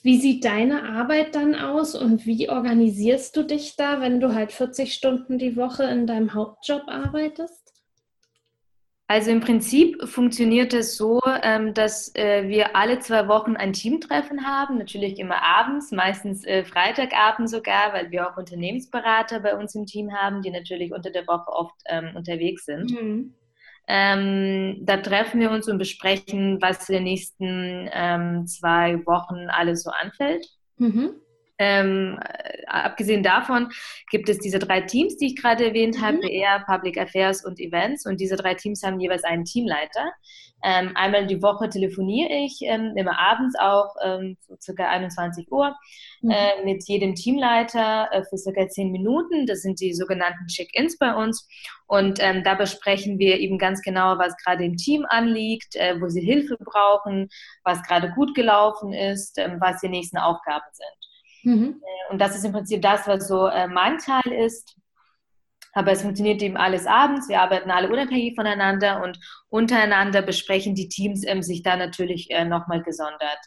Wie 0.03 0.19
sieht 0.19 0.47
deine 0.47 0.85
Arbeit 0.85 1.35
dann 1.35 1.55
aus 1.55 1.95
und 1.95 2.25
wie 2.25 2.49
organisierst 2.49 3.37
du 3.37 3.43
dich 3.43 3.77
da, 3.77 4.01
wenn 4.01 4.21
du 4.21 4.35
halt 4.35 4.53
40 4.53 4.95
Stunden 4.95 5.37
die 5.37 5.59
Woche 5.59 5.83
in 5.83 6.07
deinem 6.07 6.33
Hauptjob 6.33 6.85
arbeitest? 6.87 7.68
Also 9.11 9.31
im 9.31 9.41
Prinzip 9.41 10.07
funktioniert 10.07 10.75
es 10.75 10.99
so, 10.99 11.23
ähm, 11.43 11.73
dass 11.73 12.15
äh, 12.15 12.47
wir 12.47 12.77
alle 12.77 12.99
zwei 12.99 13.27
Wochen 13.27 13.57
ein 13.57 13.73
Teamtreffen 13.73 14.47
haben, 14.47 14.77
natürlich 14.77 15.19
immer 15.19 15.43
abends, 15.43 15.91
meistens 15.93 16.45
äh, 16.45 16.63
Freitagabend 16.63 17.49
sogar, 17.49 17.95
weil 17.95 18.11
wir 18.11 18.29
auch 18.29 18.37
Unternehmensberater 18.37 19.41
bei 19.41 19.57
uns 19.57 19.75
im 19.75 19.87
Team 19.87 20.13
haben, 20.13 20.43
die 20.43 20.51
natürlich 20.51 20.93
unter 20.93 21.11
der 21.11 21.27
Woche 21.27 21.51
oft 21.51 21.75
ähm, 21.87 22.11
unterwegs 22.17 22.67
sind. 22.67 22.91
Mhm. 22.91 23.35
Ähm, 23.89 24.81
da 24.83 24.99
treffen 24.99 25.41
wir 25.41 25.53
uns 25.53 25.67
und 25.69 25.79
besprechen, 25.79 26.61
was 26.61 26.87
in 26.91 26.97
den 26.97 27.05
nächsten 27.05 27.89
ähm, 27.91 28.47
zwei 28.47 29.07
Wochen 29.07 29.49
alles 29.49 29.85
so 29.85 29.91
anfällt. 29.91 30.47
Mhm. 30.77 31.13
Ähm, 31.59 32.19
äh, 32.23 32.65
abgesehen 32.67 33.23
davon 33.23 33.71
gibt 34.11 34.29
es 34.29 34.39
diese 34.39 34.59
drei 34.59 34.83
Teams, 34.83 35.17
die 35.17 35.27
ich 35.27 35.37
gerade 35.37 35.67
erwähnt 35.67 36.01
habe, 36.01 36.19
mhm. 36.19 36.23
PR, 36.23 36.65
Public 36.67 36.99
Affairs 36.99 37.45
und 37.45 37.59
Events. 37.59 38.07
Und 38.07 38.21
diese 38.21 38.37
drei 38.37 38.55
Teams 38.55 38.83
haben 38.83 39.01
jeweils 39.01 39.25
einen 39.25 39.45
Teamleiter. 39.45 40.13
Ähm, 40.65 40.93
einmal 40.97 41.27
die 41.27 41.41
Woche 41.41 41.69
telefoniere 41.69 42.33
ich, 42.33 42.61
ähm, 42.63 42.95
immer 42.97 43.19
abends 43.19 43.57
auch, 43.59 43.95
ähm, 44.03 44.37
so 44.41 44.57
circa 44.61 44.89
21 44.89 45.51
Uhr, 45.53 45.77
mhm. 46.21 46.31
äh, 46.31 46.65
mit 46.65 46.83
jedem 46.89 47.15
Teamleiter 47.15 48.09
äh, 48.11 48.25
für 48.25 48.37
circa 48.37 48.69
10 48.69 48.91
Minuten. 48.91 49.47
Das 49.47 49.63
sind 49.63 49.81
die 49.81 49.95
sogenannten 49.95 50.47
Check-ins 50.49 50.99
bei 50.99 51.15
uns. 51.15 51.47
Und 51.87 52.19
ähm, 52.21 52.43
da 52.43 52.55
besprechen 52.55 53.19
wir 53.19 53.39
eben 53.39 53.59
ganz 53.59 53.83
genau, 53.83 54.19
was 54.19 54.37
gerade 54.45 54.65
im 54.65 54.77
Team 54.77 55.07
anliegt, 55.09 55.77
äh, 55.77 56.01
wo 56.01 56.09
sie 56.09 56.23
Hilfe 56.23 56.57
brauchen, 56.59 57.29
was 57.63 57.83
gerade 57.85 58.11
gut 58.11 58.35
gelaufen 58.35 58.93
ist, 58.93 59.39
ähm, 59.39 59.59
was 59.61 59.81
die 59.81 59.89
nächsten 59.89 60.19
Aufgaben 60.19 60.67
sind. 60.73 60.98
Mhm. 61.43 61.83
Äh, 61.83 62.13
und 62.13 62.21
das 62.21 62.37
ist 62.37 62.45
im 62.45 62.53
Prinzip 62.53 62.83
das, 62.83 63.07
was 63.07 63.29
so 63.29 63.47
äh, 63.47 63.69
mein 63.69 63.99
Teil 63.99 64.33
ist. 64.33 64.77
Aber 65.73 65.93
es 65.93 66.03
funktioniert 66.03 66.43
eben 66.43 66.57
alles 66.57 66.87
abends. 66.87 67.29
Wir 67.29 67.41
arbeiten 67.41 67.71
alle 67.71 67.89
unabhängig 67.89 68.35
voneinander 68.35 69.03
und 69.03 69.19
untereinander 69.49 70.23
besprechen 70.23 70.75
die 70.75 70.89
Teams 70.89 71.25
ähm, 71.27 71.43
sich 71.43 71.63
da 71.63 71.77
natürlich 71.77 72.31
äh, 72.31 72.45
nochmal 72.45 72.83
gesondert. 72.83 73.39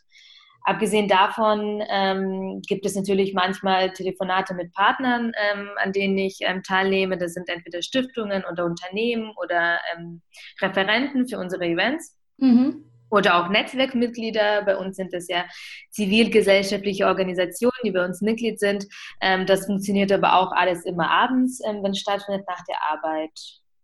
Abgesehen 0.64 1.08
davon 1.08 1.82
ähm, 1.90 2.62
gibt 2.68 2.86
es 2.86 2.96
natürlich 2.96 3.34
manchmal 3.34 3.94
Telefonate 3.94 4.54
mit 4.54 4.72
Partnern, 4.74 5.32
ähm, 5.36 5.72
an 5.78 5.92
denen 5.92 6.18
ich 6.20 6.38
ähm, 6.42 6.62
teilnehme. 6.62 7.18
Das 7.18 7.34
sind 7.34 7.50
entweder 7.50 7.82
Stiftungen 7.82 8.44
oder 8.46 8.66
Unternehmen 8.66 9.34
oder 9.42 9.80
ähm, 9.96 10.22
Referenten 10.62 11.28
für 11.28 11.40
unsere 11.40 11.66
Events. 11.66 12.16
Mhm 12.38 12.91
oder 13.12 13.36
auch 13.36 13.50
Netzwerkmitglieder. 13.50 14.64
Bei 14.64 14.78
uns 14.78 14.96
sind 14.96 15.14
es 15.14 15.28
ja 15.28 15.46
zivilgesellschaftliche 15.92 17.06
Organisationen, 17.06 17.78
die 17.84 17.92
bei 17.92 18.04
uns 18.04 18.22
Mitglied 18.22 18.60
sind. 18.60 18.88
Ähm, 19.22 19.46
das 19.46 19.68
funktioniert 19.68 20.12
aber 20.12 20.38
auch 20.38 20.52
alles 20.52 20.86
immer 20.86 21.10
abends, 21.12 21.62
ähm, 21.64 21.84
wenn 21.84 21.92
es 21.92 22.00
stattfindet, 22.00 22.48
nach 22.48 22.64
der 22.66 22.78
Arbeit 22.90 23.38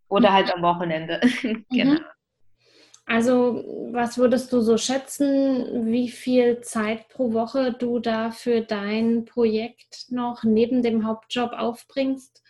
oder 0.08 0.34
halt 0.34 0.54
am 0.54 0.62
Wochenende. 0.64 1.20
genau. 1.70 1.94
Mhm. 1.94 2.00
Also, 3.10 3.64
was 3.94 4.18
würdest 4.18 4.52
du 4.52 4.60
so 4.60 4.78
schätzen, 4.78 5.86
wie 5.86 6.10
viel 6.10 6.60
Zeit 6.60 7.08
pro 7.08 7.32
Woche 7.32 7.72
du 7.72 8.00
da 8.00 8.32
für 8.32 8.60
dein 8.60 9.24
Projekt 9.24 10.08
noch 10.10 10.44
neben 10.44 10.84
dem 10.84 11.08
Hauptjob 11.08 11.54
aufbringst? 11.54 12.44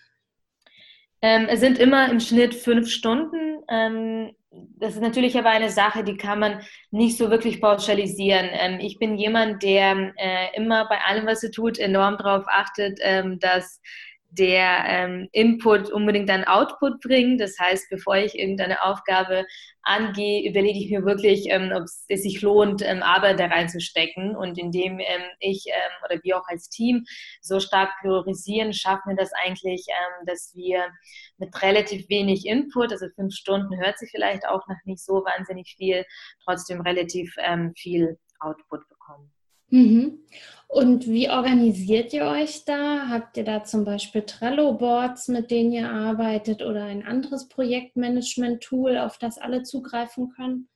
Ähm, 1.22 1.48
es 1.50 1.60
sind 1.60 1.80
immer 1.80 2.10
im 2.12 2.20
Schnitt 2.20 2.54
fünf 2.54 2.90
Stunden. 2.90 3.62
Ähm, 3.70 4.32
das 4.52 4.96
ist 4.96 5.02
natürlich 5.02 5.38
aber 5.38 5.50
eine 5.50 5.70
Sache, 5.70 6.04
die 6.04 6.18
kann 6.18 6.40
man 6.40 6.62
nicht 6.92 7.18
so 7.18 7.30
wirklich 7.30 7.62
pauschalisieren. 7.62 8.50
Ähm, 8.52 8.80
ich 8.80 8.98
bin 9.00 9.18
jemand, 9.18 9.64
der 9.64 10.14
äh, 10.18 10.56
immer 10.56 10.88
bei 10.88 11.00
allem, 11.02 11.26
was 11.26 11.44
er 11.44 11.52
tut, 11.52 11.80
enorm 11.80 12.18
darauf 12.18 12.46
achtet, 12.48 13.00
ähm, 13.02 13.40
dass 13.40 13.82
der 14.38 14.84
ähm, 14.86 15.28
Input 15.32 15.90
unbedingt 15.90 16.30
einen 16.30 16.46
Output 16.46 17.02
bringt. 17.02 17.42
Das 17.42 17.58
heißt, 17.60 17.90
bevor 17.90 18.18
ich 18.18 18.38
irgendeine 18.38 18.84
Aufgabe 18.84 19.46
angehe, 19.82 20.50
überlege 20.50 20.80
ich 20.80 20.92
mir 20.92 21.06
wirklich, 21.06 21.48
ähm, 21.50 21.72
ob 21.76 21.84
es 21.84 22.06
sich 22.08 22.42
lohnt, 22.42 22.82
ähm, 22.82 23.04
Arbeit 23.04 23.40
da 23.40 23.48
reinzustecken. 23.48 24.36
Und 24.36 24.58
indem 24.58 25.00
ähm, 25.00 25.24
ich 25.40 25.66
ähm, 25.68 25.92
oder 26.06 26.20
wir 26.24 26.38
auch 26.38 26.48
als 26.48 26.70
Team 26.70 27.06
so 27.42 27.60
stark 27.60 27.92
priorisieren, 28.02 28.74
schaffen 28.74 29.10
wir 29.10 29.16
das 29.16 29.32
eigentlich, 29.46 29.86
ähm, 29.90 30.26
dass 30.26 30.54
wir 30.56 30.88
mit 31.38 31.62
relativ 31.62 32.08
wenig 32.10 32.46
Input, 32.46 32.92
also 32.92 33.08
fünf 33.16 33.34
Stunden 33.34 33.78
hört 33.80 33.98
sich 33.98 34.10
vielleicht 34.12 34.46
auch 34.48 34.68
noch 34.68 34.78
nicht 34.86 35.04
so 35.04 35.24
wahnsinnig 35.24 35.76
viel, 35.78 36.06
trotzdem 36.44 36.82
relativ 36.82 37.36
viel 37.76 38.18
Output 38.40 38.88
bekommen. 38.90 39.32
Mhm. 39.70 40.20
Und 40.68 41.08
wie 41.08 41.30
organisiert 41.30 42.12
ihr 42.14 42.26
euch 42.26 42.66
da? 42.66 43.08
Habt 43.10 43.38
ihr 43.38 43.46
da 43.46 43.64
zum 43.64 43.86
Beispiel 43.86 44.24
Trello-Boards, 44.24 45.30
mit 45.30 45.50
denen 45.50 45.72
ihr 45.72 45.90
arbeitet 45.90 46.62
oder 46.62 46.84
ein 46.84 47.06
anderes 47.06 47.48
Projektmanagement-Tool, 47.48 48.98
auf 48.98 49.18
das 49.18 49.38
alle 49.38 49.64
zugreifen 49.64 50.30
können? 50.30 50.68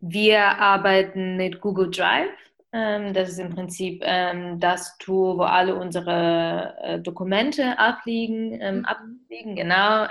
Wir 0.00 0.40
arbeiten 0.40 1.36
mit 1.36 1.60
Google 1.60 1.90
Drive. 1.90 2.30
Ähm, 2.72 3.12
das 3.12 3.30
ist 3.30 3.38
im 3.38 3.50
Prinzip 3.50 4.02
ähm, 4.04 4.58
das 4.58 4.96
Tool, 4.98 5.38
wo 5.38 5.42
alle 5.42 5.74
unsere 5.74 6.74
äh, 6.82 7.00
Dokumente 7.00 7.78
abliegen, 7.78 8.58
ähm, 8.60 8.78
mhm. 8.78 8.84
abliegen 8.84 9.56
genau 9.56 10.06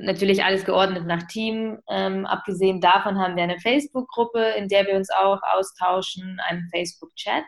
natürlich 0.00 0.44
alles 0.44 0.64
geordnet 0.64 1.06
nach 1.06 1.24
Team. 1.24 1.78
Ähm, 1.88 2.26
abgesehen 2.26 2.80
davon 2.80 3.18
haben 3.18 3.36
wir 3.36 3.42
eine 3.42 3.58
Facebook-Gruppe, 3.58 4.54
in 4.56 4.68
der 4.68 4.86
wir 4.86 4.96
uns 4.96 5.10
auch 5.10 5.40
austauschen, 5.42 6.38
einen 6.48 6.68
Facebook-Chat. 6.72 7.44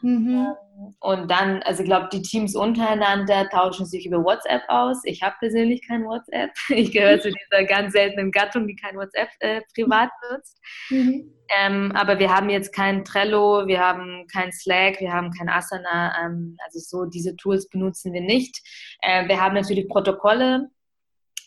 Mhm. 0.00 0.54
Ähm, 0.78 0.94
und 1.00 1.30
dann, 1.30 1.62
also 1.64 1.82
ich 1.82 1.88
glaube, 1.88 2.08
die 2.12 2.22
Teams 2.22 2.54
untereinander 2.54 3.48
tauschen 3.48 3.84
sich 3.84 4.06
über 4.06 4.22
WhatsApp 4.22 4.62
aus. 4.68 5.00
Ich 5.04 5.22
habe 5.22 5.34
persönlich 5.40 5.86
kein 5.86 6.04
WhatsApp. 6.04 6.50
Ich 6.68 6.92
gehöre 6.92 7.20
zu 7.20 7.30
dieser 7.30 7.64
ganz 7.64 7.92
seltenen 7.92 8.30
Gattung, 8.30 8.66
die 8.66 8.76
kein 8.76 8.96
WhatsApp 8.96 9.28
äh, 9.40 9.60
privat 9.74 10.10
nutzt. 10.30 10.60
Mhm. 10.90 11.34
Ähm, 11.60 11.92
aber 11.94 12.18
wir 12.18 12.34
haben 12.34 12.50
jetzt 12.50 12.74
kein 12.74 13.04
Trello, 13.04 13.66
wir 13.66 13.80
haben 13.80 14.26
kein 14.32 14.52
Slack, 14.52 15.00
wir 15.00 15.12
haben 15.12 15.32
kein 15.32 15.48
Asana. 15.48 16.14
Ähm, 16.24 16.56
also 16.64 16.78
so 16.78 17.04
diese 17.06 17.34
Tools 17.36 17.68
benutzen 17.68 18.12
wir 18.12 18.20
nicht. 18.20 18.60
Äh, 19.02 19.26
wir 19.28 19.40
haben 19.40 19.54
natürlich 19.54 19.88
Protokolle, 19.88 20.68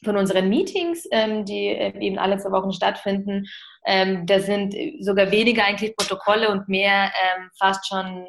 von 0.04 0.18
unseren 0.18 0.50
Meetings, 0.50 1.08
ähm, 1.12 1.46
die 1.46 1.68
äh, 1.68 1.98
eben 2.00 2.18
alle 2.18 2.38
zwei 2.38 2.52
Wochen 2.52 2.74
stattfinden. 2.74 3.46
Ähm, 3.86 4.26
da 4.26 4.40
sind 4.40 4.76
sogar 5.00 5.32
weniger 5.32 5.66
eigentlich 5.66 5.96
Protokolle 5.96 6.50
und 6.50 6.68
mehr 6.68 7.06
ähm, 7.06 7.50
fast 7.58 7.88
schon 7.88 8.26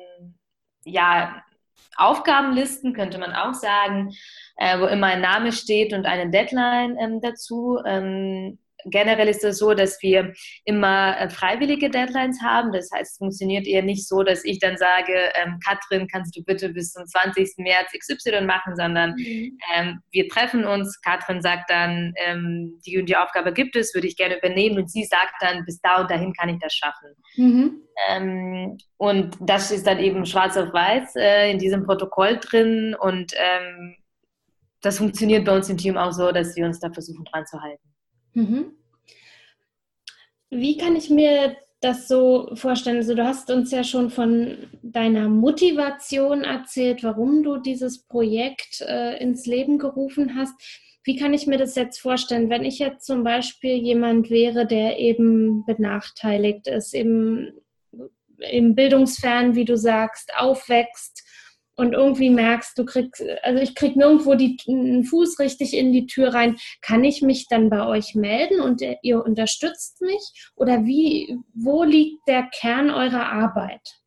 ja, 0.85 1.43
Aufgabenlisten, 1.97 2.95
könnte 2.95 3.19
man 3.19 3.35
auch 3.35 3.55
sagen, 3.55 4.15
äh, 4.57 4.79
wo 4.81 4.87
immer 4.87 5.09
ein 5.09 5.21
Name 5.21 5.53
steht 5.53 5.93
und 5.93 6.07
eine 6.07 6.31
Deadline 6.31 6.97
ähm, 6.99 7.21
dazu. 7.21 7.79
Generell 8.87 9.29
ist 9.29 9.45
es 9.45 9.59
so, 9.59 9.75
dass 9.75 10.01
wir 10.03 10.33
immer 10.65 11.19
äh, 11.19 11.31
freiwillige 11.31 11.91
Deadlines 11.91 12.41
haben. 12.43 12.73
Das 12.73 12.91
heißt, 12.93 13.13
es 13.13 13.19
funktioniert 13.19 13.67
eher 13.67 13.83
nicht 13.83 14.07
so, 14.07 14.23
dass 14.23 14.45
ich 14.45 14.59
dann 14.59 14.77
sage, 14.77 15.15
ähm, 15.43 15.59
Katrin, 15.65 16.09
kannst 16.09 16.37
du 16.37 16.43
bitte 16.45 16.71
bis 16.71 16.93
zum 16.93 17.07
20. 17.07 17.59
März 17.59 17.93
XY 17.93 18.43
machen, 18.43 18.77
sondern 18.77 19.15
mhm. 19.17 19.59
ähm, 19.75 20.01
wir 20.11 20.29
treffen 20.29 20.65
uns. 20.65 21.01
Katrin 21.03 21.43
sagt 21.43 21.71
dann, 21.71 22.13
ähm, 22.17 22.81
die 22.87 22.99
und 22.99 23.07
die 23.07 23.17
Aufgabe 23.17 23.53
gibt 23.53 23.77
es, 23.77 23.95
würde 23.95 24.07
ich 24.07 24.17
gerne 24.17 24.39
übernehmen. 24.39 24.79
Und 24.79 24.91
sie 24.91 25.05
sagt 25.05 25.35
dann, 25.41 25.65
bis 25.65 25.81
da 25.81 26.01
und 26.01 26.11
dahin 26.11 26.33
kann 26.33 26.49
ich 26.49 26.59
das 26.61 26.75
schaffen. 26.75 27.15
Mhm. 27.37 27.83
Ähm, 28.09 28.79
und 28.97 29.37
das 29.41 29.71
ist 29.71 29.87
dann 29.87 29.99
eben 29.99 30.27
schwarz 30.27 30.57
auf 30.57 30.73
weiß 30.73 31.17
äh, 31.17 31.51
in 31.51 31.59
diesem 31.59 31.85
Protokoll 31.85 32.39
drin. 32.39 32.97
Und 32.99 33.33
ähm, 33.37 33.97
das 34.81 34.99
funktioniert 34.99 35.45
bei 35.45 35.55
uns 35.55 35.69
im 35.69 35.79
Team 35.79 35.97
auch 35.97 36.13
so, 36.13 36.33
dass 36.33 36.57
wir 36.57 36.67
uns 36.67 36.81
da 36.81 36.91
versuchen 36.91 37.25
dran 37.25 37.47
zu 37.47 37.61
halten. 37.61 37.89
Mhm. 38.35 38.73
Wie 40.51 40.77
kann 40.77 40.97
ich 40.97 41.09
mir 41.11 41.57
das 41.81 42.09
so 42.09 42.51
vorstellen? 42.55 42.99
Also 42.99 43.15
du 43.15 43.25
hast 43.25 43.51
uns 43.51 43.71
ja 43.71 43.85
schon 43.85 44.11
von 44.11 44.69
deiner 44.83 45.29
Motivation 45.29 46.45
erzählt, 46.45 47.03
warum 47.03 47.43
du 47.43 47.57
dieses 47.59 48.07
Projekt 48.07 48.83
äh, 48.83 49.17
ins 49.19 49.47
Leben 49.47 49.79
gerufen 49.79 50.37
hast. 50.37 50.55
Wie 51.05 51.17
kann 51.17 51.35
ich 51.35 51.47
mir 51.47 51.59
das 51.59 51.75
jetzt 51.75 51.99
vorstellen, 51.99 52.49
wenn 52.49 52.65
ich 52.65 52.79
jetzt 52.79 53.07
zum 53.07 53.25
Beispiel 53.25 53.77
jemand 53.77 54.31
wäre, 54.31 54.67
der 54.67 54.99
eben 54.99 55.65
benachteiligt 55.67 56.69
ist, 56.69 56.95
eben 56.95 57.53
im 58.39 58.75
Bildungsfern, 58.75 59.55
wie 59.55 59.65
du 59.65 59.77
sagst, 59.77 60.33
aufwächst 60.37 61.22
und 61.77 61.93
irgendwie 61.93 62.31
merkst, 62.31 62.77
du 62.79 62.85
kriegst, 62.85 63.23
also 63.43 63.63
ich 63.63 63.75
krieg 63.75 63.97
nirgendwo 63.97 64.35
die, 64.35 64.57
einen 64.69 65.05
Fuß 65.05 65.39
richtig 65.39 65.77
in 65.77 65.93
die 65.93 66.07
Tür 66.07 66.35
rein, 66.35 66.57
kann 66.81 67.05
ich 67.05 67.23
mich 67.23 67.49
dann 67.49 67.71
bei 67.71 67.87
euch 67.87 68.15
melden 68.15 68.61
und 68.61 68.83
ihr 69.03 69.25
unterstützt 69.25 70.01
mich? 70.01 70.53
Oder 70.55 70.85
wie, 70.85 71.39
wo 71.55 71.85
liegt 71.85 72.27
der 72.29 72.45
Kern 72.45 72.91
eurer 72.91 73.33
Arbeit? 73.33 74.02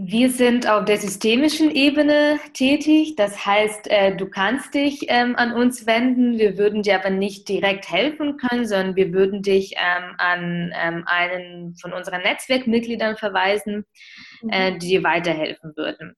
Wir 0.00 0.30
sind 0.30 0.70
auf 0.70 0.84
der 0.84 0.96
systemischen 0.96 1.72
Ebene 1.72 2.38
tätig. 2.54 3.16
Das 3.16 3.44
heißt, 3.44 3.90
äh, 3.90 4.14
du 4.14 4.30
kannst 4.30 4.72
dich 4.72 5.06
ähm, 5.08 5.34
an 5.34 5.52
uns 5.52 5.88
wenden. 5.88 6.38
Wir 6.38 6.56
würden 6.56 6.82
dir 6.82 7.00
aber 7.00 7.10
nicht 7.10 7.48
direkt 7.48 7.90
helfen 7.90 8.36
können, 8.36 8.64
sondern 8.64 8.94
wir 8.94 9.12
würden 9.12 9.42
dich 9.42 9.74
ähm, 9.76 10.14
an 10.18 10.72
ähm, 10.80 11.02
einen 11.06 11.74
von 11.74 11.92
unseren 11.92 12.22
Netzwerkmitgliedern 12.22 13.16
verweisen, 13.16 13.86
äh, 14.48 14.70
mhm. 14.70 14.78
die 14.78 14.86
dir 14.86 15.02
weiterhelfen 15.02 15.72
würden. 15.74 16.14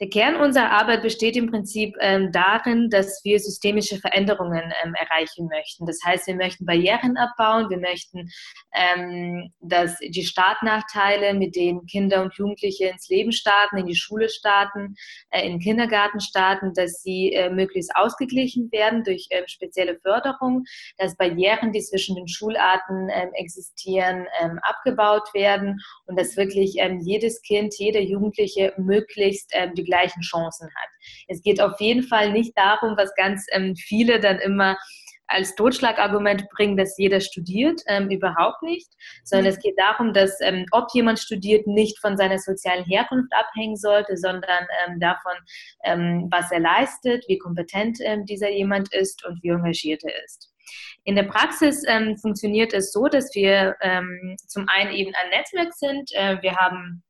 Der 0.00 0.08
Kern 0.08 0.34
unserer 0.36 0.72
Arbeit 0.72 1.02
besteht 1.02 1.36
im 1.36 1.48
Prinzip 1.48 1.94
ähm, 2.00 2.32
darin, 2.32 2.90
dass 2.90 3.20
wir 3.22 3.38
systemische 3.38 3.98
Veränderungen 3.98 4.72
ähm, 4.84 4.92
erreichen 4.94 5.46
möchten. 5.46 5.86
Das 5.86 6.00
heißt, 6.04 6.26
wir 6.26 6.34
möchten 6.34 6.66
Barrieren 6.66 7.16
abbauen, 7.16 7.70
wir 7.70 7.78
möchten, 7.78 8.28
ähm, 8.74 9.52
dass 9.60 9.96
die 10.00 10.24
Startnachteile, 10.24 11.34
mit 11.34 11.54
denen 11.54 11.86
Kinder 11.86 12.22
und 12.22 12.34
Jugendliche 12.34 12.86
ins 12.86 13.08
Leben 13.08 13.30
starten, 13.30 13.76
in 13.76 13.86
die 13.86 13.94
Schule 13.94 14.28
starten, 14.28 14.96
äh, 15.30 15.46
in 15.46 15.52
den 15.52 15.60
Kindergarten 15.60 16.18
starten, 16.18 16.72
dass 16.74 17.00
sie 17.02 17.32
äh, 17.32 17.50
möglichst 17.50 17.94
ausgeglichen 17.94 18.72
werden 18.72 19.04
durch 19.04 19.28
äh, 19.30 19.44
spezielle 19.46 20.00
Förderung, 20.00 20.64
dass 20.98 21.16
Barrieren, 21.16 21.70
die 21.70 21.80
zwischen 21.80 22.16
den 22.16 22.26
Schularten 22.26 23.10
ähm, 23.12 23.30
existieren, 23.34 24.26
ähm, 24.42 24.58
abgebaut 24.62 25.32
werden 25.34 25.78
und 26.06 26.18
dass 26.18 26.36
wirklich 26.36 26.78
ähm, 26.78 26.98
jedes 26.98 27.42
Kind, 27.42 27.74
jeder 27.78 28.00
Jugendliche 28.00 28.72
möglichst 28.76 29.54
die 29.76 29.83
die 29.84 29.90
gleichen 29.90 30.22
Chancen 30.22 30.66
hat. 30.66 30.88
Es 31.28 31.42
geht 31.42 31.60
auf 31.60 31.80
jeden 31.80 32.02
Fall 32.02 32.32
nicht 32.32 32.56
darum, 32.56 32.96
was 32.96 33.14
ganz 33.14 33.46
ähm, 33.52 33.74
viele 33.76 34.20
dann 34.20 34.38
immer 34.38 34.76
als 35.26 35.54
Totschlagargument 35.54 36.48
bringen, 36.50 36.76
dass 36.76 36.98
jeder 36.98 37.20
studiert, 37.20 37.80
ähm, 37.88 38.10
überhaupt 38.10 38.62
nicht, 38.62 38.88
sondern 39.24 39.46
mhm. 39.46 39.56
es 39.56 39.62
geht 39.62 39.74
darum, 39.78 40.12
dass 40.12 40.40
ähm, 40.40 40.66
ob 40.70 40.88
jemand 40.92 41.18
studiert, 41.18 41.66
nicht 41.66 41.98
von 42.00 42.16
seiner 42.16 42.38
sozialen 42.38 42.84
Herkunft 42.84 43.32
abhängen 43.34 43.76
sollte, 43.76 44.16
sondern 44.16 44.66
ähm, 44.86 45.00
davon, 45.00 45.32
ähm, 45.84 46.28
was 46.30 46.50
er 46.50 46.60
leistet, 46.60 47.24
wie 47.28 47.38
kompetent 47.38 47.98
ähm, 48.02 48.24
dieser 48.26 48.50
jemand 48.50 48.92
ist 48.92 49.24
und 49.24 49.42
wie 49.42 49.48
engagiert 49.48 50.02
er 50.04 50.24
ist. 50.24 50.50
In 51.04 51.16
der 51.16 51.24
Praxis 51.24 51.82
ähm, 51.86 52.16
funktioniert 52.16 52.72
es 52.72 52.92
so, 52.92 53.06
dass 53.06 53.34
wir 53.34 53.76
zum 54.46 54.66
einen 54.68 54.90
eben 54.92 55.12
ein 55.14 55.30
Netzwerk 55.30 55.74
sind. 55.74 56.10
Äh, 56.14 56.40
wir 56.40 56.56
haben 56.56 57.02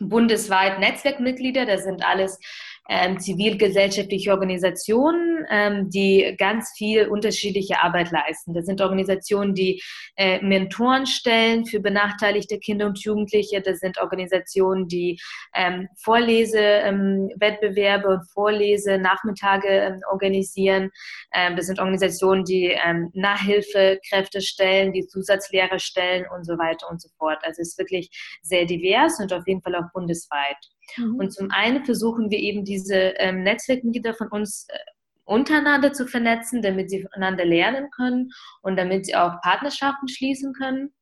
bundesweit 0.00 0.78
Netzwerkmitglieder, 0.80 1.66
das 1.66 1.84
sind 1.84 2.04
alles 2.04 2.40
ähm, 2.90 3.18
zivilgesellschaftliche 3.20 4.32
Organisationen, 4.32 5.46
ähm, 5.48 5.88
die 5.90 6.34
ganz 6.36 6.72
viel 6.76 7.06
unterschiedliche 7.06 7.80
Arbeit 7.80 8.10
leisten. 8.10 8.52
Das 8.52 8.66
sind 8.66 8.80
Organisationen, 8.80 9.54
die 9.54 9.80
äh, 10.16 10.42
Mentoren 10.42 11.06
stellen 11.06 11.66
für 11.66 11.78
benachteiligte 11.78 12.58
Kinder 12.58 12.86
und 12.86 12.98
Jugendliche. 12.98 13.60
Das 13.60 13.78
sind 13.78 14.00
Organisationen, 14.00 14.88
die 14.88 15.20
ähm, 15.54 15.86
Vorlesewettbewerbe 16.02 18.08
ähm, 18.08 18.14
und 18.14 18.28
Vorlesenachmittage 18.32 19.68
ähm, 19.68 20.00
organisieren. 20.10 20.90
Ähm, 21.32 21.54
das 21.54 21.66
sind 21.66 21.78
Organisationen, 21.78 22.44
die 22.44 22.76
Nachhilfekräfte 23.12 24.40
stellen, 24.40 24.92
die 24.92 25.06
Zusatzlehre 25.06 25.78
stellen 25.78 26.26
und 26.34 26.44
so 26.44 26.58
weiter 26.58 26.90
und 26.90 27.00
so 27.00 27.08
fort. 27.18 27.38
Also 27.42 27.62
es 27.62 27.68
ist 27.68 27.78
wirklich 27.78 28.10
sehr 28.42 28.64
divers 28.64 29.20
und 29.20 29.32
auf 29.32 29.46
jeden 29.46 29.62
Fall 29.62 29.76
auch 29.76 29.92
bundesweit. 29.92 30.56
Mhm. 30.96 31.16
Und 31.16 31.32
zum 31.32 31.50
einen 31.50 31.84
versuchen 31.84 32.30
wir 32.30 32.38
eben 32.38 32.64
diese 32.64 33.14
ähm, 33.18 33.42
Netzwerkmitglieder 33.42 34.14
von 34.14 34.28
uns 34.28 34.66
äh, 34.68 34.78
untereinander 35.24 35.92
zu 35.92 36.06
vernetzen, 36.06 36.60
damit 36.60 36.90
sie 36.90 37.02
voneinander 37.02 37.44
lernen 37.44 37.90
können 37.90 38.30
und 38.62 38.76
damit 38.76 39.06
sie 39.06 39.14
auch 39.14 39.40
Partnerschaften 39.42 40.08
schließen 40.08 40.52
können. 40.54 40.92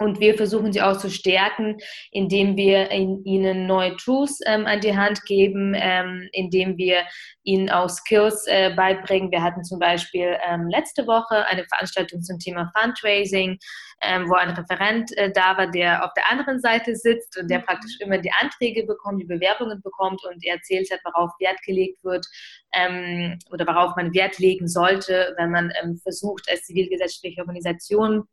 Und 0.00 0.20
wir 0.20 0.36
versuchen 0.36 0.72
sie 0.72 0.80
auch 0.80 0.96
zu 0.96 1.10
stärken, 1.10 1.78
indem 2.12 2.56
wir 2.56 2.92
ihnen 2.92 3.66
neue 3.66 3.96
Tools 3.96 4.38
ähm, 4.46 4.64
an 4.64 4.80
die 4.80 4.96
Hand 4.96 5.24
geben, 5.24 5.74
ähm, 5.76 6.28
indem 6.30 6.76
wir 6.76 7.02
ihnen 7.42 7.68
auch 7.68 7.88
Skills 7.88 8.46
äh, 8.46 8.72
beibringen. 8.76 9.32
Wir 9.32 9.42
hatten 9.42 9.64
zum 9.64 9.80
Beispiel 9.80 10.38
ähm, 10.46 10.68
letzte 10.68 11.04
Woche 11.08 11.44
eine 11.46 11.64
Veranstaltung 11.64 12.22
zum 12.22 12.38
Thema 12.38 12.70
Fundraising, 12.76 13.58
ähm, 14.02 14.28
wo 14.28 14.34
ein 14.34 14.50
Referent 14.50 15.16
äh, 15.16 15.32
da 15.32 15.56
war, 15.56 15.68
der 15.68 16.04
auf 16.04 16.12
der 16.14 16.30
anderen 16.30 16.60
Seite 16.60 16.94
sitzt 16.94 17.36
und 17.36 17.50
der 17.50 17.58
praktisch 17.58 17.98
immer 17.98 18.18
die 18.18 18.30
Anträge 18.40 18.84
bekommt, 18.86 19.20
die 19.20 19.26
Bewerbungen 19.26 19.82
bekommt 19.82 20.22
und 20.24 20.44
er 20.44 20.56
erzählt 20.56 20.88
hat, 20.92 21.00
worauf 21.04 21.32
Wert 21.40 21.60
gelegt 21.66 22.04
wird 22.04 22.24
ähm, 22.72 23.36
oder 23.50 23.66
worauf 23.66 23.96
man 23.96 24.14
Wert 24.14 24.38
legen 24.38 24.68
sollte, 24.68 25.34
wenn 25.38 25.50
man 25.50 25.72
ähm, 25.82 25.98
versucht, 26.04 26.48
als 26.48 26.62
zivilgesellschaftliche 26.62 27.40
Organisation 27.40 28.28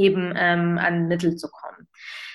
eben 0.00 0.32
ähm, 0.36 0.78
an 0.78 1.08
Mittel 1.08 1.36
zu 1.36 1.48
kommen. 1.50 1.88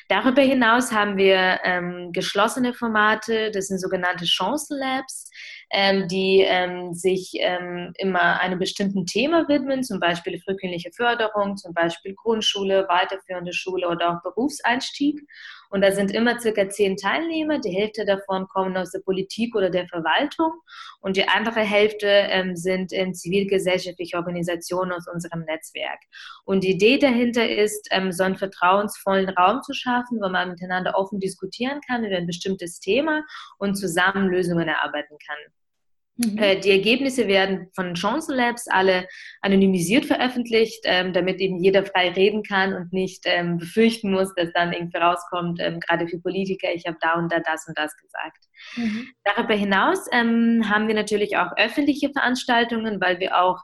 Darüber 0.07 0.43
hinaus 0.43 0.91
haben 0.91 1.17
wir 1.17 1.59
ähm, 1.63 2.11
geschlossene 2.11 2.73
Formate, 2.75 3.49
das 3.49 3.67
sind 3.67 3.79
sogenannte 3.79 4.27
Chancenlabs, 4.27 5.31
ähm, 5.71 6.07
die 6.07 6.41
ähm, 6.41 6.93
sich 6.93 7.31
ähm, 7.39 7.91
immer 7.97 8.39
einem 8.39 8.59
bestimmten 8.59 9.07
Thema 9.07 9.47
widmen, 9.47 9.83
zum 9.83 9.99
Beispiel 9.99 10.39
frühkindliche 10.39 10.91
Förderung, 10.95 11.57
zum 11.57 11.73
Beispiel 11.73 12.13
Grundschule, 12.13 12.85
weiterführende 12.87 13.51
Schule 13.51 13.89
oder 13.89 14.11
auch 14.11 14.21
Berufseinstieg. 14.21 15.21
Und 15.69 15.81
da 15.81 15.91
sind 15.91 16.11
immer 16.11 16.39
circa 16.39 16.69
zehn 16.69 16.97
Teilnehmer. 16.97 17.59
Die 17.59 17.75
Hälfte 17.75 18.05
davon 18.05 18.47
kommen 18.47 18.77
aus 18.77 18.91
der 18.91 18.99
Politik 18.99 19.55
oder 19.55 19.69
der 19.69 19.87
Verwaltung 19.87 20.51
und 21.01 21.17
die 21.17 21.27
andere 21.27 21.61
Hälfte 21.61 22.07
ähm, 22.07 22.55
sind 22.55 22.91
in 22.91 23.13
zivilgesellschaftliche 23.13 24.17
Organisationen 24.17 24.91
aus 24.91 25.07
unserem 25.07 25.41
Netzwerk. 25.41 25.99
Und 26.45 26.63
die 26.63 26.71
Idee 26.71 26.97
dahinter 26.97 27.47
ist, 27.47 27.87
ähm, 27.91 28.11
so 28.11 28.23
einen 28.23 28.37
vertrauensvollen 28.37 29.29
Raum 29.29 29.61
zu 29.61 29.73
schaffen, 29.73 30.19
wo 30.21 30.29
man 30.29 30.49
miteinander 30.49 30.95
offen 30.95 31.19
diskutieren 31.19 31.81
kann 31.87 32.03
über 32.03 32.15
ein 32.15 32.27
bestimmtes 32.27 32.79
Thema 32.79 33.23
und 33.57 33.75
zusammen 33.75 34.29
Lösungen 34.29 34.67
erarbeiten 34.67 35.17
kann. 35.25 35.37
Mhm. 36.17 36.37
Äh, 36.37 36.59
die 36.59 36.71
Ergebnisse 36.71 37.27
werden 37.27 37.67
von 37.73 37.93
Chancen 37.93 38.35
Labs 38.35 38.67
alle 38.67 39.07
anonymisiert 39.41 40.05
veröffentlicht, 40.05 40.81
ähm, 40.85 41.11
damit 41.13 41.39
eben 41.39 41.61
jeder 41.61 41.85
frei 41.85 42.09
reden 42.11 42.43
kann 42.43 42.73
und 42.73 42.93
nicht 42.93 43.23
ähm, 43.25 43.57
befürchten 43.57 44.11
muss, 44.11 44.33
dass 44.35 44.51
dann 44.53 44.71
irgendwie 44.71 44.97
rauskommt, 44.97 45.59
ähm, 45.61 45.79
gerade 45.79 46.07
für 46.07 46.19
Politiker, 46.19 46.69
ich 46.73 46.85
habe 46.85 46.97
da 47.01 47.15
und 47.15 47.31
da 47.31 47.39
das 47.39 47.67
und 47.67 47.77
das 47.77 47.95
gesagt. 47.97 48.45
Mhm. 48.77 49.09
Darüber 49.23 49.55
hinaus 49.55 50.09
haben 50.11 50.87
wir 50.87 50.95
natürlich 50.95 51.37
auch 51.37 51.51
öffentliche 51.57 52.09
Veranstaltungen, 52.11 53.01
weil 53.01 53.19
wir 53.19 53.41
auch 53.41 53.59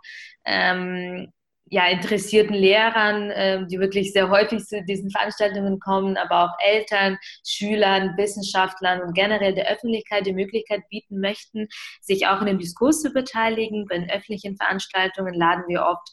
ähm, 0.46 1.32
ja, 1.74 1.88
interessierten 1.88 2.54
Lehrern, 2.54 3.32
äh, 3.32 3.66
die 3.66 3.80
wirklich 3.80 4.12
sehr 4.12 4.30
häufig 4.30 4.66
zu 4.66 4.84
diesen 4.84 5.10
Veranstaltungen 5.10 5.80
kommen, 5.80 6.18
aber 6.18 6.44
auch 6.44 6.58
Eltern, 6.60 7.18
Schülern, 7.48 8.18
Wissenschaftlern 8.18 9.02
und 9.02 9.14
generell 9.14 9.56
der 9.56 9.72
Öffentlichkeit 9.72 10.26
die 10.26 10.34
Möglichkeit 10.34 10.82
bieten 10.90 11.22
möchten, 11.22 11.70
sich 12.02 12.28
auch 12.28 12.42
in 12.42 12.48
dem 12.48 12.60
Diskurs 12.60 13.02
zu 13.02 13.12
beteiligen. 13.12 13.86
Bei 13.88 14.06
öffentlichen 14.14 14.58
Veranstaltungen 14.58 15.34
laden 15.34 15.64
wir 15.70 15.84
oft 15.84 16.10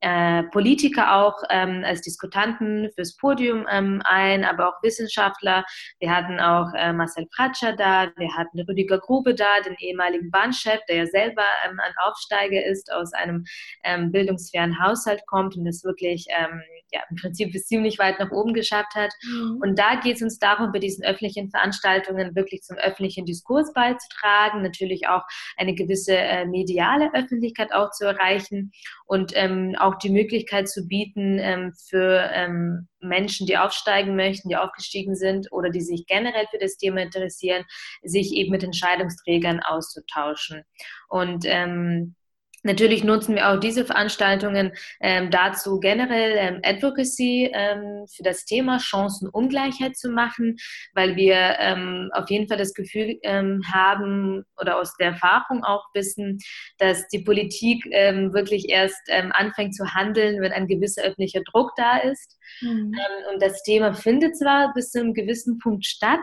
äh, 0.00 0.44
Politiker 0.44 1.14
auch 1.14 1.42
ähm, 1.50 1.82
als 1.84 2.00
Diskutanten 2.00 2.90
fürs 2.94 3.16
Podium 3.16 3.66
ähm, 3.70 4.02
ein, 4.04 4.44
aber 4.44 4.68
auch 4.68 4.82
Wissenschaftler. 4.82 5.64
Wir 5.98 6.14
hatten 6.14 6.40
auch 6.40 6.72
äh, 6.74 6.92
Marcel 6.92 7.26
Fratscher 7.34 7.74
da, 7.74 8.10
wir 8.16 8.34
hatten 8.36 8.60
Rüdiger 8.60 8.98
Grube 8.98 9.34
da, 9.34 9.60
den 9.64 9.76
ehemaligen 9.78 10.30
Bahnchef, 10.30 10.80
der 10.88 10.96
ja 10.96 11.06
selber 11.06 11.44
ähm, 11.66 11.78
ein 11.80 11.92
Aufsteiger 12.02 12.64
ist, 12.64 12.92
aus 12.92 13.12
einem 13.12 13.44
ähm, 13.84 14.10
bildungsfernen 14.10 14.82
Haushalt 14.82 15.26
kommt 15.26 15.56
und 15.56 15.64
das 15.64 15.84
wirklich 15.84 16.26
ähm, 16.30 16.62
ja, 16.92 17.00
im 17.10 17.16
Prinzip 17.16 17.52
bis 17.52 17.66
ziemlich 17.66 17.98
weit 17.98 18.18
nach 18.18 18.30
oben 18.30 18.52
geschafft 18.52 18.94
hat. 18.94 19.12
Mhm. 19.22 19.58
Und 19.62 19.78
da 19.78 19.96
geht 19.96 20.16
es 20.16 20.22
uns 20.22 20.38
darum, 20.38 20.72
bei 20.72 20.78
diesen 20.78 21.04
öffentlichen 21.04 21.50
Veranstaltungen 21.50 22.34
wirklich 22.34 22.62
zum 22.62 22.76
öffentlichen 22.78 23.26
Diskurs 23.26 23.72
beizutragen, 23.72 24.62
natürlich 24.62 25.08
auch 25.08 25.22
eine 25.56 25.74
gewisse 25.74 26.16
äh, 26.16 26.46
mediale 26.46 27.12
Öffentlichkeit 27.14 27.72
auch 27.72 27.90
zu 27.90 28.06
erreichen 28.06 28.72
und 29.10 29.32
ähm, 29.34 29.74
auch 29.76 29.96
die 29.96 30.08
Möglichkeit 30.08 30.68
zu 30.68 30.86
bieten 30.86 31.40
ähm, 31.40 31.72
für 31.88 32.30
ähm, 32.32 32.86
Menschen, 33.00 33.44
die 33.44 33.58
aufsteigen 33.58 34.14
möchten, 34.14 34.50
die 34.50 34.56
aufgestiegen 34.56 35.16
sind 35.16 35.48
oder 35.50 35.68
die 35.70 35.80
sich 35.80 36.06
generell 36.06 36.46
für 36.48 36.58
das 36.58 36.76
Thema 36.76 37.00
interessieren, 37.00 37.64
sich 38.04 38.32
eben 38.32 38.52
mit 38.52 38.62
Entscheidungsträgern 38.62 39.58
auszutauschen. 39.64 40.62
Und 41.08 41.44
ähm, 41.44 42.14
Natürlich 42.62 43.04
nutzen 43.04 43.36
wir 43.36 43.48
auch 43.48 43.58
diese 43.58 43.86
Veranstaltungen 43.86 44.72
ähm, 45.00 45.30
dazu, 45.30 45.80
generell 45.80 46.36
ähm, 46.36 46.60
Advocacy 46.62 47.50
ähm, 47.52 48.04
für 48.14 48.22
das 48.22 48.44
Thema 48.44 48.78
Chancenungleichheit 48.78 49.96
zu 49.96 50.10
machen, 50.10 50.56
weil 50.92 51.16
wir 51.16 51.56
ähm, 51.58 52.10
auf 52.12 52.28
jeden 52.28 52.48
Fall 52.48 52.58
das 52.58 52.74
Gefühl 52.74 53.18
ähm, 53.22 53.62
haben 53.72 54.44
oder 54.60 54.78
aus 54.78 54.94
der 54.98 55.08
Erfahrung 55.08 55.64
auch 55.64 55.86
wissen, 55.94 56.38
dass 56.78 57.08
die 57.08 57.20
Politik 57.20 57.84
ähm, 57.92 58.34
wirklich 58.34 58.68
erst 58.68 59.10
anfängt 59.10 59.74
zu 59.74 59.84
handeln, 59.94 60.40
wenn 60.40 60.52
ein 60.52 60.66
gewisser 60.66 61.02
öffentlicher 61.02 61.40
Druck 61.50 61.72
da 61.76 61.98
ist. 61.98 62.36
Mhm. 62.62 62.92
und 63.32 63.40
das 63.40 63.62
Thema 63.62 63.94
findet 63.94 64.36
zwar 64.36 64.74
bis 64.74 64.90
zu 64.90 64.98
einem 64.98 65.14
gewissen 65.14 65.58
Punkt 65.58 65.86
statt, 65.86 66.18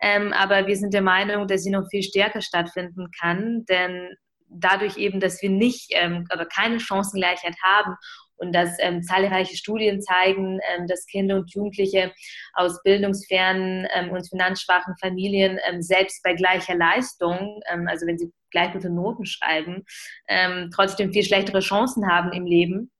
aber 0.00 0.66
wir 0.66 0.76
sind 0.76 0.92
der 0.92 1.02
Meinung, 1.02 1.46
dass 1.46 1.62
sie 1.62 1.70
noch 1.70 1.88
viel 1.90 2.02
stärker 2.02 2.42
stattfinden 2.42 3.08
kann, 3.18 3.64
denn 3.68 4.10
dadurch 4.54 4.96
eben, 4.96 5.20
dass 5.20 5.42
wir 5.42 5.50
nicht 5.50 5.90
ähm, 5.90 6.26
oder 6.32 6.46
keine 6.46 6.80
Chancengleichheit 6.80 7.56
haben 7.62 7.96
und 8.36 8.52
dass 8.52 8.76
ähm, 8.80 9.02
zahlreiche 9.02 9.56
Studien 9.56 10.02
zeigen, 10.02 10.58
ähm, 10.74 10.86
dass 10.88 11.06
Kinder 11.06 11.36
und 11.36 11.54
Jugendliche 11.54 12.12
aus 12.54 12.82
bildungsfernen 12.82 13.86
ähm, 13.94 14.10
und 14.10 14.28
finanzschwachen 14.28 14.96
Familien 15.00 15.58
ähm, 15.68 15.80
selbst 15.80 16.22
bei 16.24 16.34
gleicher 16.34 16.74
Leistung, 16.74 17.60
ähm, 17.70 17.86
also 17.88 18.06
wenn 18.06 18.18
sie 18.18 18.32
gleich 18.50 18.72
gute 18.72 18.90
Noten 18.90 19.26
schreiben, 19.26 19.84
ähm, 20.28 20.70
trotzdem 20.74 21.12
viel 21.12 21.22
schlechtere 21.22 21.60
Chancen 21.60 22.10
haben 22.10 22.32
im 22.32 22.44
Leben 22.44 22.90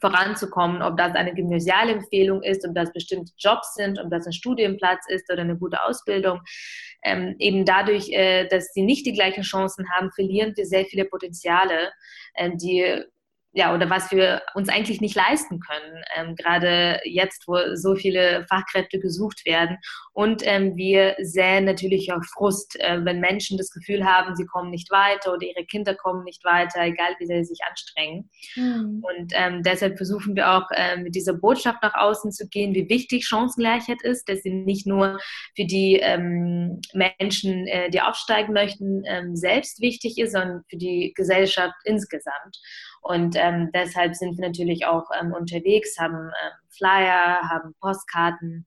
voranzukommen, 0.00 0.82
ob 0.82 0.96
das 0.96 1.14
eine 1.14 1.34
gymnasiale 1.34 1.92
Empfehlung 1.92 2.42
ist, 2.42 2.66
ob 2.66 2.74
das 2.74 2.92
bestimmte 2.92 3.32
Jobs 3.38 3.74
sind, 3.74 3.98
ob 3.98 4.10
das 4.10 4.26
ein 4.26 4.32
Studienplatz 4.32 5.06
ist 5.08 5.30
oder 5.32 5.42
eine 5.42 5.56
gute 5.56 5.82
Ausbildung. 5.82 6.40
Ähm, 7.06 7.36
eben 7.38 7.64
dadurch, 7.64 8.10
äh, 8.10 8.48
dass 8.48 8.72
sie 8.72 8.82
nicht 8.82 9.06
die 9.06 9.12
gleichen 9.12 9.44
Chancen 9.44 9.86
haben, 9.92 10.10
verlieren 10.12 10.54
wir 10.56 10.66
sehr 10.66 10.84
viele 10.86 11.04
Potenziale, 11.04 11.92
äh, 12.34 12.50
die 12.56 13.04
ja, 13.56 13.74
oder 13.74 13.88
was 13.88 14.10
wir 14.10 14.42
uns 14.54 14.68
eigentlich 14.68 15.00
nicht 15.00 15.16
leisten 15.16 15.60
können, 15.60 16.04
ähm, 16.14 16.36
gerade 16.36 17.00
jetzt, 17.04 17.48
wo 17.48 17.56
so 17.74 17.94
viele 17.94 18.44
Fachkräfte 18.50 19.00
gesucht 19.00 19.46
werden. 19.46 19.78
Und 20.12 20.42
ähm, 20.44 20.76
wir 20.76 21.16
sehen 21.22 21.64
natürlich 21.64 22.12
auch 22.12 22.22
Frust, 22.34 22.78
äh, 22.80 23.02
wenn 23.02 23.18
Menschen 23.18 23.56
das 23.56 23.70
Gefühl 23.70 24.04
haben, 24.04 24.36
sie 24.36 24.44
kommen 24.44 24.70
nicht 24.70 24.90
weiter 24.90 25.32
oder 25.32 25.46
ihre 25.46 25.64
Kinder 25.64 25.94
kommen 25.94 26.22
nicht 26.24 26.44
weiter, 26.44 26.82
egal 26.82 27.14
wie 27.18 27.24
sie 27.24 27.44
sich 27.44 27.60
anstrengen. 27.66 28.28
Mhm. 28.56 29.02
Und 29.02 29.32
ähm, 29.34 29.62
deshalb 29.62 29.96
versuchen 29.96 30.36
wir 30.36 30.50
auch 30.50 30.70
äh, 30.72 30.98
mit 30.98 31.14
dieser 31.14 31.32
Botschaft 31.32 31.82
nach 31.82 31.94
außen 31.94 32.32
zu 32.32 32.48
gehen, 32.48 32.74
wie 32.74 32.90
wichtig 32.90 33.26
Chancengleichheit 33.26 34.02
ist, 34.02 34.28
dass 34.28 34.42
sie 34.42 34.52
nicht 34.52 34.86
nur 34.86 35.18
für 35.56 35.64
die 35.64 35.98
ähm, 36.02 36.82
Menschen, 36.92 37.66
äh, 37.68 37.88
die 37.88 38.02
aufsteigen 38.02 38.52
möchten, 38.52 39.02
ähm, 39.06 39.34
selbst 39.34 39.80
wichtig 39.80 40.18
ist, 40.18 40.32
sondern 40.32 40.62
für 40.68 40.76
die 40.76 41.14
Gesellschaft 41.16 41.74
insgesamt. 41.84 42.58
Und 43.06 43.36
ähm, 43.36 43.70
deshalb 43.72 44.14
sind 44.14 44.36
wir 44.38 44.48
natürlich 44.48 44.86
auch 44.86 45.04
ähm, 45.20 45.32
unterwegs, 45.32 45.98
haben 45.98 46.14
ähm, 46.14 46.68
Flyer, 46.70 47.40
haben 47.48 47.74
Postkarten 47.80 48.66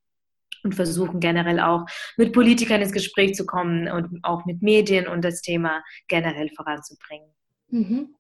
und 0.64 0.76
versuchen 0.76 1.20
generell 1.20 1.60
auch 1.60 1.86
mit 2.18 2.34
Politikern 2.34 2.82
ins 2.82 2.92
Gespräch 2.92 3.36
zu 3.36 3.46
kommen 3.46 3.90
und 3.90 4.20
auch 4.24 4.46
mit 4.46 4.62
Medien 4.62 5.08
und 5.08 5.24
das 5.24 5.42
Thema 5.42 5.84
generell 6.08 6.50
voranzubringen. 6.50 7.30
Mhm. 7.70 8.16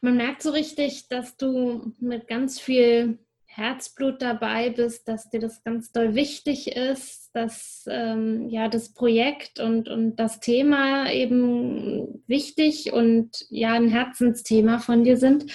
Man 0.00 0.16
merkt 0.16 0.42
so 0.42 0.50
richtig, 0.50 1.08
dass 1.08 1.36
du 1.36 1.92
mit 1.98 2.28
ganz 2.28 2.60
viel 2.60 3.18
Herzblut 3.56 4.20
dabei 4.20 4.70
bist, 4.70 5.06
dass 5.06 5.30
dir 5.30 5.38
das 5.38 5.62
ganz 5.62 5.92
doll 5.92 6.14
wichtig 6.14 6.76
ist, 6.76 7.30
dass 7.34 7.84
ähm, 7.88 8.48
ja 8.48 8.68
das 8.68 8.92
Projekt 8.92 9.60
und, 9.60 9.88
und 9.88 10.16
das 10.16 10.40
Thema 10.40 11.10
eben 11.10 12.22
wichtig 12.26 12.92
und 12.92 13.46
ja 13.50 13.72
ein 13.72 13.88
Herzensthema 13.88 14.80
von 14.80 15.04
dir 15.04 15.16
sind. 15.16 15.52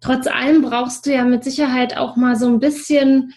Trotz 0.00 0.26
allem 0.26 0.62
brauchst 0.62 1.06
du 1.06 1.12
ja 1.12 1.24
mit 1.24 1.44
Sicherheit 1.44 1.96
auch 1.96 2.16
mal 2.16 2.34
so 2.36 2.46
ein 2.46 2.58
bisschen 2.58 3.32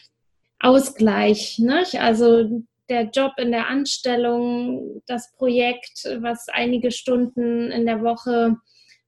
Ausgleich. 0.59 1.59
Ne? 1.59 1.83
Also 1.99 2.63
der 2.89 3.03
Job 3.03 3.33
in 3.37 3.51
der 3.51 3.67
Anstellung, 3.67 5.01
das 5.05 5.31
Projekt, 5.33 6.03
was 6.19 6.47
einige 6.49 6.91
Stunden 6.91 7.71
in 7.71 7.85
der 7.85 8.01
Woche 8.01 8.57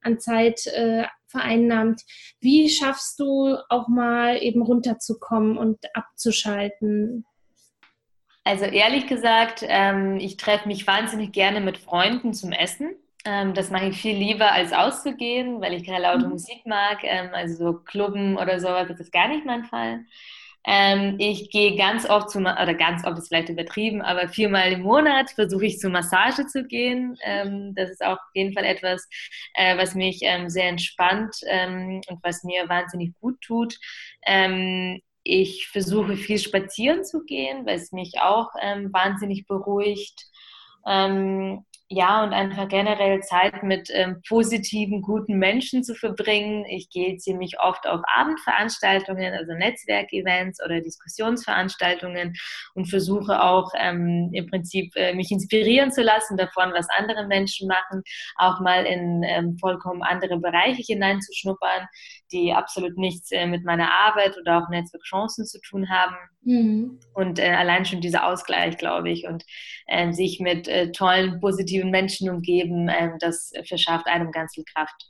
an 0.01 0.19
Zeit 0.19 0.67
äh, 0.67 1.05
vereinnahmt. 1.31 2.01
Wie 2.39 2.69
schaffst 2.69 3.19
du 3.19 3.57
auch 3.69 3.87
mal 3.87 4.37
eben 4.41 4.61
runterzukommen 4.61 5.57
und 5.57 5.79
abzuschalten? 5.95 7.25
Also 8.43 8.65
ehrlich 8.65 9.07
gesagt, 9.07 9.63
ähm, 9.67 10.17
ich 10.17 10.37
treffe 10.37 10.67
mich 10.67 10.87
wahnsinnig 10.87 11.31
gerne 11.31 11.61
mit 11.61 11.77
Freunden 11.77 12.33
zum 12.33 12.51
Essen. 12.51 12.95
Ähm, 13.23 13.53
das 13.53 13.69
mache 13.69 13.85
ich 13.85 14.01
viel 14.01 14.15
lieber 14.15 14.51
als 14.51 14.73
auszugehen, 14.73 15.61
weil 15.61 15.73
ich 15.73 15.85
keine 15.85 16.03
laute 16.03 16.25
mhm. 16.25 16.31
Musik 16.31 16.65
mag. 16.65 17.03
Ähm, 17.03 17.29
also 17.33 17.55
so 17.55 17.73
Clubben 17.79 18.37
oder 18.37 18.59
sowas, 18.59 18.87
das 18.87 18.99
ist 18.99 19.11
gar 19.11 19.27
nicht 19.27 19.45
mein 19.45 19.65
Fall. 19.65 20.05
Ähm, 20.65 21.15
ich 21.17 21.49
gehe 21.49 21.75
ganz 21.75 22.07
oft 22.07 22.29
zu, 22.29 22.39
oder 22.39 22.73
ganz 22.75 23.03
oft 23.05 23.17
ist 23.17 23.29
vielleicht 23.29 23.49
übertrieben, 23.49 24.01
aber 24.01 24.27
viermal 24.27 24.71
im 24.71 24.81
Monat 24.81 25.31
versuche 25.31 25.65
ich 25.65 25.79
zur 25.79 25.89
Massage 25.89 26.45
zu 26.45 26.65
gehen. 26.65 27.17
Ähm, 27.23 27.73
das 27.75 27.89
ist 27.89 28.03
auch 28.03 28.13
auf 28.17 28.31
jeden 28.35 28.53
Fall 28.53 28.65
etwas, 28.65 29.07
äh, 29.55 29.77
was 29.77 29.95
mich 29.95 30.19
ähm, 30.21 30.49
sehr 30.49 30.69
entspannt 30.69 31.35
ähm, 31.47 32.01
und 32.07 32.23
was 32.23 32.43
mir 32.43 32.69
wahnsinnig 32.69 33.13
gut 33.19 33.41
tut. 33.41 33.77
Ähm, 34.25 35.01
ich 35.23 35.67
versuche 35.67 36.15
viel 36.17 36.39
spazieren 36.39 37.03
zu 37.05 37.23
gehen, 37.25 37.65
weil 37.65 37.77
es 37.77 37.91
mich 37.91 38.19
auch 38.21 38.49
ähm, 38.61 38.91
wahnsinnig 38.93 39.47
beruhigt. 39.47 40.25
Ähm, 40.85 41.65
ja, 41.93 42.23
und 42.23 42.31
einfach 42.31 42.69
generell 42.69 43.19
Zeit 43.19 43.63
mit 43.63 43.89
ähm, 43.91 44.21
positiven, 44.25 45.01
guten 45.01 45.37
Menschen 45.37 45.83
zu 45.83 45.93
verbringen. 45.93 46.63
Ich 46.65 46.89
gehe 46.89 47.17
ziemlich 47.17 47.59
oft 47.59 47.85
auf 47.85 47.99
Abendveranstaltungen, 48.15 49.33
also 49.33 49.51
Netzwerkevents 49.55 50.63
oder 50.63 50.79
Diskussionsveranstaltungen 50.79 52.33
und 52.75 52.89
versuche 52.89 53.43
auch 53.43 53.73
ähm, 53.77 54.29
im 54.31 54.49
Prinzip 54.49 54.95
äh, 54.95 55.13
mich 55.13 55.31
inspirieren 55.31 55.91
zu 55.91 56.01
lassen 56.01 56.37
davon, 56.37 56.71
was 56.73 56.87
andere 56.97 57.27
Menschen 57.27 57.67
machen, 57.67 58.03
auch 58.37 58.61
mal 58.61 58.85
in 58.85 59.23
ähm, 59.23 59.57
vollkommen 59.59 60.01
andere 60.01 60.39
Bereiche 60.39 60.83
hineinzuschnuppern, 60.83 61.87
die 62.31 62.53
absolut 62.53 62.97
nichts 62.97 63.31
äh, 63.31 63.45
mit 63.45 63.63
meiner 63.63 63.91
Arbeit 63.91 64.37
oder 64.37 64.57
auch 64.57 64.69
Netzwerkchancen 64.69 65.45
zu 65.45 65.59
tun 65.61 65.89
haben. 65.89 66.15
Mhm. 66.43 66.99
Und 67.13 67.39
äh, 67.39 67.49
allein 67.49 67.85
schon 67.85 68.01
dieser 68.01 68.27
Ausgleich, 68.27 68.77
glaube 68.77 69.09
ich, 69.11 69.27
und 69.27 69.43
äh, 69.87 70.11
sich 70.13 70.39
mit 70.39 70.67
äh, 70.67 70.91
tollen, 70.91 71.39
positiven 71.39 71.91
Menschen 71.91 72.29
umgeben, 72.29 72.89
ähm, 72.89 73.13
das 73.19 73.51
verschafft 73.67 74.07
einem 74.07 74.31
ganz 74.31 74.53
viel 74.53 74.65
Kraft. 74.65 75.09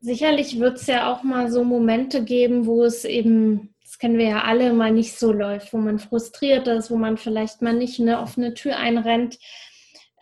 sicherlich 0.00 0.58
wird 0.58 0.78
es 0.78 0.86
ja 0.86 1.12
auch 1.12 1.22
mal 1.22 1.50
so 1.50 1.64
Momente 1.64 2.24
geben, 2.24 2.66
wo 2.66 2.84
es 2.84 3.04
eben, 3.04 3.74
das 3.82 3.98
kennen 3.98 4.18
wir 4.18 4.28
ja 4.28 4.42
alle, 4.42 4.72
mal 4.72 4.92
nicht 4.92 5.18
so 5.18 5.32
läuft, 5.32 5.72
wo 5.72 5.78
man 5.78 5.98
frustriert 5.98 6.68
ist, 6.68 6.90
wo 6.90 6.96
man 6.96 7.16
vielleicht 7.16 7.62
mal 7.62 7.74
nicht 7.74 8.00
eine 8.00 8.20
offene 8.20 8.54
Tür 8.54 8.76
einrennt. 8.76 9.38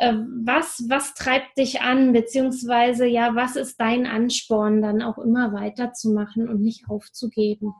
Äh, 0.00 0.14
was, 0.14 0.86
was 0.88 1.12
treibt 1.12 1.58
dich 1.58 1.82
an, 1.82 2.14
beziehungsweise 2.14 3.06
ja, 3.06 3.34
was 3.34 3.54
ist 3.54 3.78
dein 3.78 4.06
Ansporn, 4.06 4.80
dann 4.80 5.02
auch 5.02 5.18
immer 5.18 5.52
weiterzumachen 5.52 6.48
und 6.48 6.62
nicht 6.62 6.88
aufzugeben? 6.88 7.74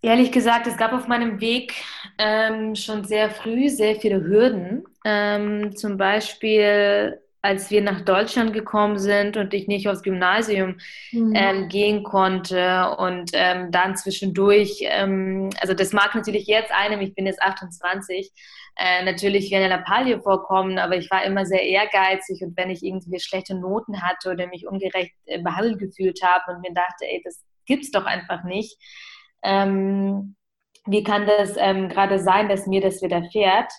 Ehrlich 0.00 0.32
gesagt, 0.32 0.66
es 0.66 0.78
gab 0.78 0.94
auf 0.94 1.08
meinem 1.08 1.42
Weg 1.42 1.74
ähm, 2.16 2.74
schon 2.74 3.04
sehr 3.04 3.28
früh 3.28 3.68
sehr 3.68 3.96
viele 3.96 4.22
Hürden. 4.22 4.84
Ähm, 5.04 5.76
zum 5.76 5.98
Beispiel 5.98 7.20
als 7.46 7.70
wir 7.70 7.80
nach 7.80 8.00
Deutschland 8.00 8.52
gekommen 8.52 8.98
sind 8.98 9.36
und 9.36 9.54
ich 9.54 9.68
nicht 9.68 9.88
aufs 9.88 10.02
Gymnasium 10.02 10.78
mhm. 11.12 11.32
ähm, 11.36 11.68
gehen 11.68 12.02
konnte 12.02 12.96
und 12.98 13.30
ähm, 13.34 13.70
dann 13.70 13.96
zwischendurch, 13.96 14.80
ähm, 14.82 15.50
also 15.60 15.72
das 15.72 15.92
mag 15.92 16.16
natürlich 16.16 16.46
jetzt 16.46 16.72
einem, 16.72 17.00
ich 17.00 17.14
bin 17.14 17.24
jetzt 17.24 17.40
28, 17.40 18.32
äh, 18.76 19.04
natürlich 19.04 19.50
wie 19.50 19.56
eine 19.56 19.68
Lappalie 19.68 20.20
vorkommen, 20.20 20.78
aber 20.78 20.96
ich 20.96 21.08
war 21.10 21.24
immer 21.24 21.46
sehr 21.46 21.62
ehrgeizig 21.62 22.42
und 22.42 22.56
wenn 22.56 22.70
ich 22.70 22.82
irgendwie 22.82 23.20
schlechte 23.20 23.54
Noten 23.54 24.02
hatte 24.02 24.30
oder 24.32 24.48
mich 24.48 24.66
ungerecht 24.66 25.14
äh, 25.26 25.40
behandelt 25.40 25.78
gefühlt 25.78 26.20
habe 26.24 26.52
und 26.52 26.62
mir 26.62 26.74
dachte, 26.74 27.04
ey, 27.04 27.22
das 27.24 27.44
gibt's 27.64 27.92
doch 27.92 28.06
einfach 28.06 28.42
nicht. 28.42 28.76
Ähm, 29.44 30.34
wie 30.84 31.04
kann 31.04 31.26
das 31.26 31.56
ähm, 31.56 31.88
gerade 31.88 32.18
sein, 32.18 32.48
dass 32.48 32.66
mir 32.66 32.80
das 32.80 33.02
widerfährt? 33.02 33.72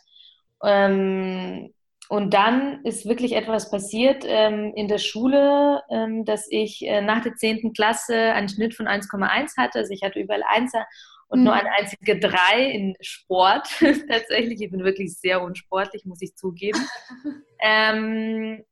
Ähm, 0.63 1.73
und 2.09 2.33
dann 2.33 2.83
ist 2.85 3.07
wirklich 3.07 3.33
etwas 3.33 3.69
passiert 3.69 4.23
ähm, 4.25 4.71
in 4.75 4.87
der 4.87 4.97
Schule, 4.97 5.81
ähm, 5.89 6.23
dass 6.23 6.47
ich 6.49 6.85
äh, 6.85 7.01
nach 7.01 7.21
der 7.21 7.35
10. 7.35 7.73
Klasse 7.73 8.15
einen 8.15 8.47
Schnitt 8.47 8.75
von 8.75 8.87
1,1 8.87 9.57
hatte. 9.57 9.79
Also 9.79 9.93
ich 9.93 10.03
hatte 10.03 10.19
überall 10.19 10.43
Einser 10.47 10.85
und 11.27 11.39
mhm. 11.39 11.45
nur 11.45 11.53
eine 11.53 11.71
einzige 11.77 12.17
3 12.17 12.63
in 12.63 12.95
Sport. 13.01 13.67
Tatsächlich, 14.09 14.61
ich 14.61 14.71
bin 14.71 14.83
wirklich 14.83 15.17
sehr 15.17 15.41
unsportlich, 15.41 16.05
muss 16.05 16.21
ich 16.21 16.35
zugeben. 16.35 16.79
ähm, 17.61 18.63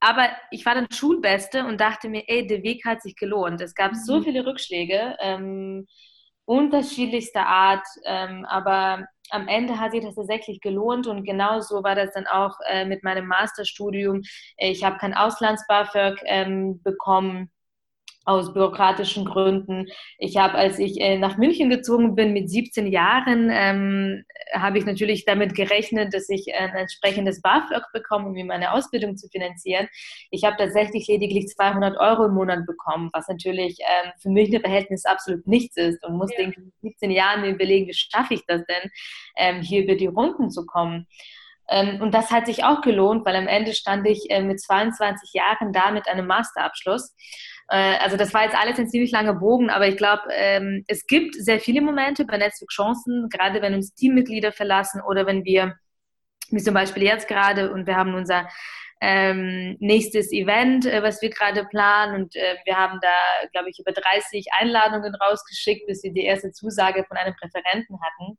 aber 0.00 0.28
ich 0.50 0.64
war 0.64 0.74
dann 0.74 0.90
Schulbeste 0.90 1.64
und 1.66 1.80
dachte 1.80 2.08
mir, 2.08 2.24
ey, 2.26 2.46
der 2.46 2.62
Weg 2.62 2.84
hat 2.84 3.02
sich 3.02 3.16
gelohnt. 3.16 3.60
Es 3.60 3.74
gab 3.74 3.92
mhm. 3.92 3.96
so 3.96 4.22
viele 4.22 4.46
Rückschläge, 4.46 5.16
ähm, 5.20 5.86
unterschiedlichster 6.46 7.46
Art, 7.46 7.86
ähm, 8.04 8.46
aber 8.46 9.06
am 9.30 9.48
Ende 9.48 9.78
hat 9.78 9.92
sich 9.92 10.04
das 10.04 10.14
tatsächlich 10.14 10.60
gelohnt 10.60 11.06
und 11.06 11.24
genauso 11.24 11.82
war 11.82 11.94
das 11.94 12.12
dann 12.12 12.26
auch 12.26 12.56
äh, 12.68 12.84
mit 12.84 13.04
meinem 13.04 13.26
Masterstudium. 13.26 14.22
Ich 14.56 14.84
habe 14.84 14.98
kein 14.98 15.14
Auslands-BAföG 15.14 16.20
ähm, 16.26 16.82
bekommen 16.82 17.50
aus 18.26 18.52
bürokratischen 18.52 19.24
Gründen. 19.24 19.86
Ich 20.18 20.36
habe, 20.36 20.54
als 20.54 20.78
ich 20.80 21.00
äh, 21.00 21.16
nach 21.16 21.38
München 21.38 21.70
gezogen 21.70 22.16
bin 22.16 22.32
mit 22.32 22.50
17 22.50 22.88
Jahren, 22.88 23.50
ähm, 23.52 24.24
habe 24.52 24.78
ich 24.78 24.84
natürlich 24.84 25.24
damit 25.24 25.54
gerechnet, 25.54 26.12
dass 26.12 26.28
ich 26.28 26.52
ein 26.52 26.74
entsprechendes 26.74 27.40
BAföG 27.40 27.84
bekomme, 27.92 28.26
um 28.26 28.32
mir 28.32 28.44
meine 28.44 28.72
Ausbildung 28.72 29.16
zu 29.16 29.28
finanzieren. 29.28 29.88
Ich 30.30 30.44
habe 30.44 30.56
tatsächlich 30.58 31.06
lediglich 31.06 31.46
200 31.46 31.96
Euro 31.98 32.26
im 32.26 32.34
Monat 32.34 32.66
bekommen, 32.66 33.10
was 33.12 33.28
natürlich 33.28 33.78
ähm, 33.80 34.10
für 34.20 34.30
mich 34.30 34.52
ein 34.52 34.60
Verhältnis 34.60 35.04
absolut 35.04 35.46
nichts 35.46 35.76
ist 35.76 36.04
und 36.04 36.18
muss 36.18 36.30
ja. 36.36 36.48
mit 36.48 36.56
17 36.82 37.12
Jahren 37.12 37.42
mir 37.42 37.50
überlegen, 37.50 37.86
wie 37.86 37.94
schaffe 37.94 38.34
ich 38.34 38.44
das 38.46 38.62
denn, 38.66 38.90
ähm, 39.36 39.62
hier 39.62 39.84
über 39.84 39.94
die 39.94 40.06
Runden 40.06 40.50
zu 40.50 40.66
kommen. 40.66 41.06
Ähm, 41.68 42.00
und 42.00 42.12
das 42.14 42.30
hat 42.30 42.46
sich 42.46 42.64
auch 42.64 42.80
gelohnt, 42.80 43.24
weil 43.24 43.36
am 43.36 43.48
Ende 43.48 43.72
stand 43.74 44.06
ich 44.06 44.30
äh, 44.30 44.42
mit 44.42 44.60
22 44.60 45.32
Jahren 45.32 45.72
da 45.72 45.90
mit 45.90 46.08
einem 46.08 46.26
Masterabschluss. 46.26 47.14
Äh, 47.68 47.96
also 47.98 48.16
das 48.16 48.32
war 48.34 48.44
jetzt 48.44 48.56
alles 48.56 48.78
ein 48.78 48.88
ziemlich 48.88 49.10
langer 49.10 49.34
Bogen, 49.34 49.70
aber 49.70 49.88
ich 49.88 49.96
glaube, 49.96 50.22
ähm, 50.30 50.84
es 50.86 51.06
gibt 51.06 51.34
sehr 51.34 51.60
viele 51.60 51.80
Momente 51.80 52.24
bei 52.24 52.36
Netzwerk 52.36 52.70
Chancen, 52.70 53.28
gerade 53.28 53.62
wenn 53.62 53.74
uns 53.74 53.94
Teammitglieder 53.94 54.52
verlassen 54.52 55.00
oder 55.06 55.26
wenn 55.26 55.44
wir, 55.44 55.74
wie 56.50 56.62
zum 56.62 56.74
Beispiel 56.74 57.02
jetzt 57.02 57.28
gerade, 57.28 57.72
und 57.72 57.86
wir 57.86 57.96
haben 57.96 58.14
unser 58.14 58.48
ähm, 59.00 59.76
nächstes 59.78 60.32
Event, 60.32 60.86
äh, 60.86 61.02
was 61.02 61.20
wir 61.20 61.30
gerade 61.30 61.64
planen. 61.66 62.22
Und 62.22 62.36
äh, 62.36 62.56
wir 62.64 62.76
haben 62.76 62.98
da, 63.02 63.48
glaube 63.52 63.68
ich, 63.70 63.78
über 63.78 63.92
30 63.92 64.46
Einladungen 64.58 65.14
rausgeschickt, 65.14 65.86
bis 65.86 66.02
wir 66.02 66.12
die 66.12 66.24
erste 66.24 66.50
Zusage 66.52 67.04
von 67.04 67.16
einem 67.16 67.34
Präferenten 67.34 67.98
hatten. 68.00 68.38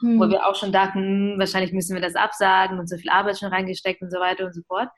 Hm. 0.00 0.20
Wo 0.20 0.30
wir 0.30 0.46
auch 0.46 0.54
schon 0.54 0.72
dachten, 0.72 1.00
hm, 1.32 1.38
wahrscheinlich 1.38 1.72
müssen 1.72 1.94
wir 1.94 2.00
das 2.00 2.14
absagen 2.14 2.78
und 2.78 2.88
so 2.88 2.96
viel 2.96 3.10
Arbeit 3.10 3.38
schon 3.38 3.52
reingesteckt 3.52 4.00
und 4.00 4.10
so 4.10 4.20
weiter 4.20 4.44
und 4.46 4.54
so 4.54 4.62
fort. 4.66 4.88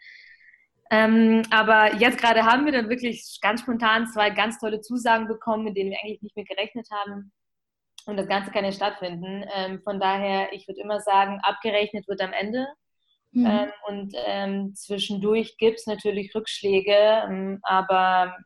Ähm, 0.90 1.42
aber 1.50 1.94
jetzt 1.94 2.18
gerade 2.18 2.44
haben 2.44 2.64
wir 2.64 2.72
dann 2.72 2.88
wirklich 2.88 3.38
ganz 3.40 3.61
spontan 3.61 4.09
zwei 4.09 4.31
ganz 4.31 4.59
tolle 4.59 4.81
Zusagen 4.81 5.29
bekommen, 5.29 5.64
mit 5.64 5.76
denen 5.76 5.90
wir 5.90 5.98
eigentlich 6.03 6.22
nicht 6.22 6.37
mehr 6.37 6.44
gerechnet 6.44 6.88
haben. 6.90 7.33
Und 8.07 8.16
das 8.16 8.26
Ganze 8.26 8.50
kann 8.50 8.64
ja 8.64 8.72
stattfinden. 8.72 9.44
Ähm, 9.55 9.81
von 9.83 10.00
daher, 10.00 10.53
ich 10.53 10.66
würde 10.66 10.81
immer 10.81 11.00
sagen, 11.00 11.38
abgerechnet 11.42 12.09
wird 12.09 12.20
am 12.20 12.33
Ende. 12.33 12.66
Mhm. 13.33 13.46
Ähm, 13.46 13.70
und 13.87 14.14
ähm, 14.26 14.74
zwischendurch 14.74 15.57
gibt 15.59 15.79
es 15.79 15.87
natürlich 15.87 16.35
Rückschläge, 16.35 16.92
ähm, 17.29 17.61
aber 17.62 18.37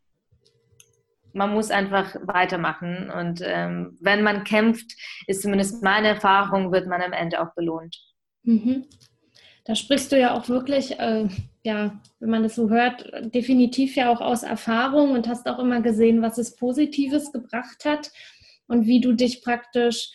man 1.32 1.52
muss 1.52 1.70
einfach 1.70 2.14
weitermachen. 2.22 3.10
Und 3.10 3.40
ähm, 3.42 3.96
wenn 4.00 4.22
man 4.22 4.44
kämpft, 4.44 4.92
ist 5.26 5.42
zumindest 5.42 5.82
meine 5.82 6.08
Erfahrung, 6.08 6.72
wird 6.72 6.86
man 6.86 7.02
am 7.02 7.12
Ende 7.12 7.40
auch 7.40 7.54
belohnt. 7.54 7.96
Mhm. 8.42 8.86
Da 9.64 9.74
sprichst 9.74 10.12
du 10.12 10.18
ja 10.18 10.34
auch 10.34 10.48
wirklich, 10.48 10.98
äh, 10.98 11.26
ja, 11.62 11.98
wenn 12.20 12.30
man 12.30 12.42
das 12.42 12.54
so 12.54 12.68
hört, 12.68 13.10
definitiv 13.34 13.96
ja 13.96 14.10
auch 14.10 14.20
aus 14.20 14.42
Erfahrung 14.42 15.12
und 15.12 15.26
hast 15.26 15.48
auch 15.48 15.58
immer 15.58 15.80
gesehen, 15.80 16.20
was 16.20 16.36
es 16.36 16.56
Positives 16.56 17.32
gebracht 17.32 17.84
hat 17.86 18.10
und 18.66 18.86
wie 18.86 19.00
du 19.00 19.14
dich 19.14 19.42
praktisch 19.42 20.10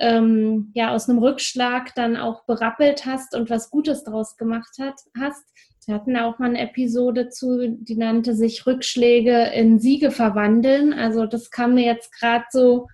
ähm, 0.00 0.72
ja 0.74 0.94
aus 0.94 1.08
einem 1.08 1.18
Rückschlag 1.18 1.94
dann 1.94 2.16
auch 2.16 2.44
berappelt 2.44 3.06
hast 3.06 3.34
und 3.34 3.50
was 3.50 3.70
Gutes 3.70 4.04
draus 4.04 4.36
gemacht 4.36 4.76
hat, 4.80 5.00
hast. 5.18 5.44
Wir 5.86 5.94
hatten 5.94 6.16
auch 6.16 6.38
mal 6.38 6.48
eine 6.48 6.60
Episode 6.60 7.28
zu, 7.28 7.68
die 7.68 7.96
nannte 7.96 8.34
sich 8.34 8.66
Rückschläge 8.66 9.52
in 9.54 9.78
Siege 9.78 10.10
verwandeln. 10.10 10.92
Also 10.92 11.26
das 11.26 11.50
kam 11.50 11.74
mir 11.74 11.84
jetzt 11.84 12.12
gerade 12.12 12.44
so 12.50 12.88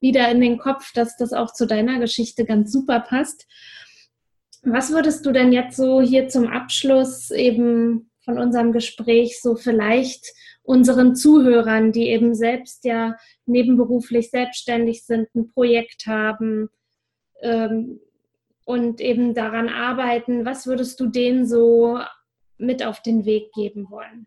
wieder 0.00 0.30
in 0.30 0.40
den 0.40 0.58
Kopf, 0.58 0.92
dass 0.92 1.16
das 1.16 1.32
auch 1.32 1.52
zu 1.52 1.66
deiner 1.66 1.98
Geschichte 1.98 2.44
ganz 2.44 2.70
super 2.70 3.00
passt. 3.00 3.46
Was 4.68 4.90
würdest 4.90 5.24
du 5.24 5.30
denn 5.30 5.52
jetzt 5.52 5.76
so 5.76 6.00
hier 6.00 6.26
zum 6.26 6.48
Abschluss 6.48 7.30
eben 7.30 8.10
von 8.24 8.36
unserem 8.36 8.72
Gespräch 8.72 9.40
so 9.40 9.54
vielleicht 9.54 10.26
unseren 10.64 11.14
Zuhörern, 11.14 11.92
die 11.92 12.08
eben 12.08 12.34
selbst 12.34 12.84
ja 12.84 13.16
nebenberuflich 13.46 14.30
selbstständig 14.30 15.04
sind, 15.04 15.32
ein 15.36 15.52
Projekt 15.52 16.08
haben 16.08 16.68
ähm, 17.42 18.00
und 18.64 19.00
eben 19.00 19.34
daran 19.34 19.68
arbeiten, 19.68 20.44
was 20.44 20.66
würdest 20.66 20.98
du 20.98 21.06
denen 21.06 21.46
so 21.46 22.00
mit 22.58 22.84
auf 22.84 23.00
den 23.00 23.24
Weg 23.24 23.52
geben 23.52 23.86
wollen? 23.88 24.26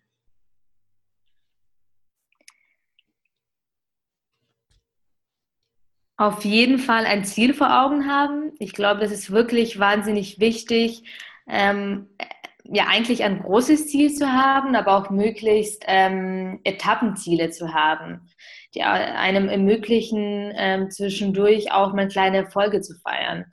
Auf 6.20 6.44
jeden 6.44 6.80
Fall 6.80 7.06
ein 7.06 7.24
Ziel 7.24 7.54
vor 7.54 7.82
Augen 7.82 8.06
haben. 8.06 8.52
Ich 8.60 8.74
glaube, 8.74 9.00
das 9.00 9.10
ist 9.10 9.32
wirklich 9.32 9.80
wahnsinnig 9.80 10.38
wichtig, 10.38 11.06
ähm, 11.48 12.10
ja 12.66 12.88
eigentlich 12.90 13.24
ein 13.24 13.42
großes 13.42 13.88
Ziel 13.88 14.14
zu 14.14 14.30
haben, 14.30 14.76
aber 14.76 14.98
auch 14.98 15.12
möglichst 15.12 15.86
ähm, 15.88 16.60
Etappenziele 16.66 17.52
zu 17.52 17.74
haben, 17.74 18.30
die 18.76 18.84
einem 18.84 19.48
ermöglichen, 19.48 20.52
ähm, 20.58 20.92
zwischendurch 20.92 21.72
auch 21.72 21.94
mal 21.94 22.10
kleine 22.10 22.40
Erfolge 22.40 22.82
zu 22.82 22.96
feiern. 22.96 23.46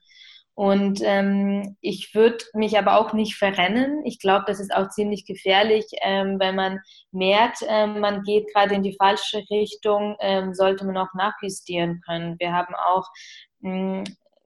Und 0.56 1.00
ähm, 1.04 1.76
ich 1.82 2.14
würde 2.14 2.38
mich 2.54 2.78
aber 2.78 2.98
auch 2.98 3.12
nicht 3.12 3.36
verrennen. 3.36 4.00
Ich 4.06 4.18
glaube, 4.18 4.44
das 4.46 4.58
ist 4.58 4.74
auch 4.74 4.88
ziemlich 4.88 5.26
gefährlich, 5.26 5.84
ähm, 6.00 6.38
wenn 6.40 6.54
man 6.54 6.80
merkt, 7.12 7.58
ähm, 7.68 8.00
man 8.00 8.22
geht 8.22 8.50
gerade 8.54 8.74
in 8.74 8.82
die 8.82 8.96
falsche 8.98 9.44
Richtung, 9.50 10.16
ähm, 10.18 10.54
sollte 10.54 10.86
man 10.86 10.96
auch 10.96 11.12
nachjustieren 11.12 12.00
können. 12.00 12.36
Wir 12.38 12.54
haben 12.54 12.74
auch 12.74 13.04
mh, 13.60 13.98
hm, 13.98 14.04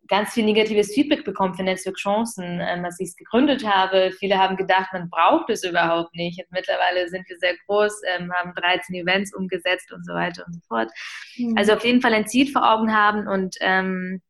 ganz 0.08 0.32
viel 0.32 0.44
negatives 0.44 0.92
Feedback 0.92 1.24
bekommen 1.24 1.54
für 1.54 1.62
Netzwerk 1.62 1.94
Chancen, 1.94 2.58
ähm, 2.60 2.84
als 2.84 2.98
ich 2.98 3.10
es 3.10 3.16
gegründet 3.16 3.64
habe. 3.64 4.10
Viele 4.18 4.36
haben 4.36 4.56
gedacht, 4.56 4.88
man 4.92 5.08
braucht 5.08 5.48
es 5.48 5.62
überhaupt 5.62 6.12
nicht. 6.16 6.40
Und 6.40 6.50
mittlerweile 6.50 7.08
sind 7.08 7.24
wir 7.28 7.38
sehr 7.38 7.54
groß, 7.66 8.02
ähm, 8.16 8.32
haben 8.32 8.52
13 8.56 8.96
Events 8.96 9.32
umgesetzt 9.32 9.92
und 9.92 10.04
so 10.04 10.12
weiter 10.12 10.42
und 10.44 10.54
so 10.54 10.60
fort. 10.66 10.90
Mhm. 11.36 11.56
Also 11.56 11.74
auf 11.74 11.84
jeden 11.84 12.00
Fall 12.00 12.14
ein 12.14 12.26
Ziel 12.26 12.50
vor 12.50 12.68
Augen 12.68 12.92
haben 12.92 13.28
und 13.28 13.54
ähm, 13.60 14.20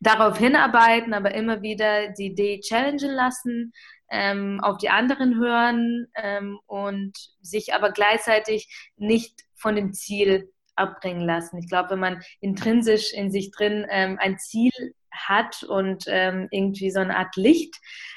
darauf 0.00 0.38
hinarbeiten, 0.38 1.14
aber 1.14 1.34
immer 1.34 1.62
wieder 1.62 2.08
die 2.12 2.26
Idee 2.26 2.60
challengen 2.60 3.10
lassen, 3.10 3.72
ähm, 4.10 4.60
auf 4.62 4.78
die 4.78 4.90
anderen 4.90 5.38
hören 5.38 6.06
ähm, 6.16 6.58
und 6.66 7.12
sich 7.40 7.74
aber 7.74 7.90
gleichzeitig 7.90 8.68
nicht 8.96 9.40
von 9.54 9.76
dem 9.76 9.92
Ziel 9.92 10.50
abbringen 10.76 11.26
lassen. 11.26 11.58
Ich 11.58 11.68
glaube, 11.68 11.90
wenn 11.90 12.00
man 12.00 12.22
intrinsisch 12.40 13.12
in 13.12 13.30
sich 13.30 13.50
drin 13.50 13.86
ähm, 13.90 14.18
ein 14.20 14.38
Ziel 14.38 14.70
hat 15.10 15.62
und 15.62 16.04
ähm, 16.08 16.48
irgendwie 16.50 16.90
so 16.90 17.00
eine 17.00 17.16
Art 17.16 17.36
Licht 17.36 17.76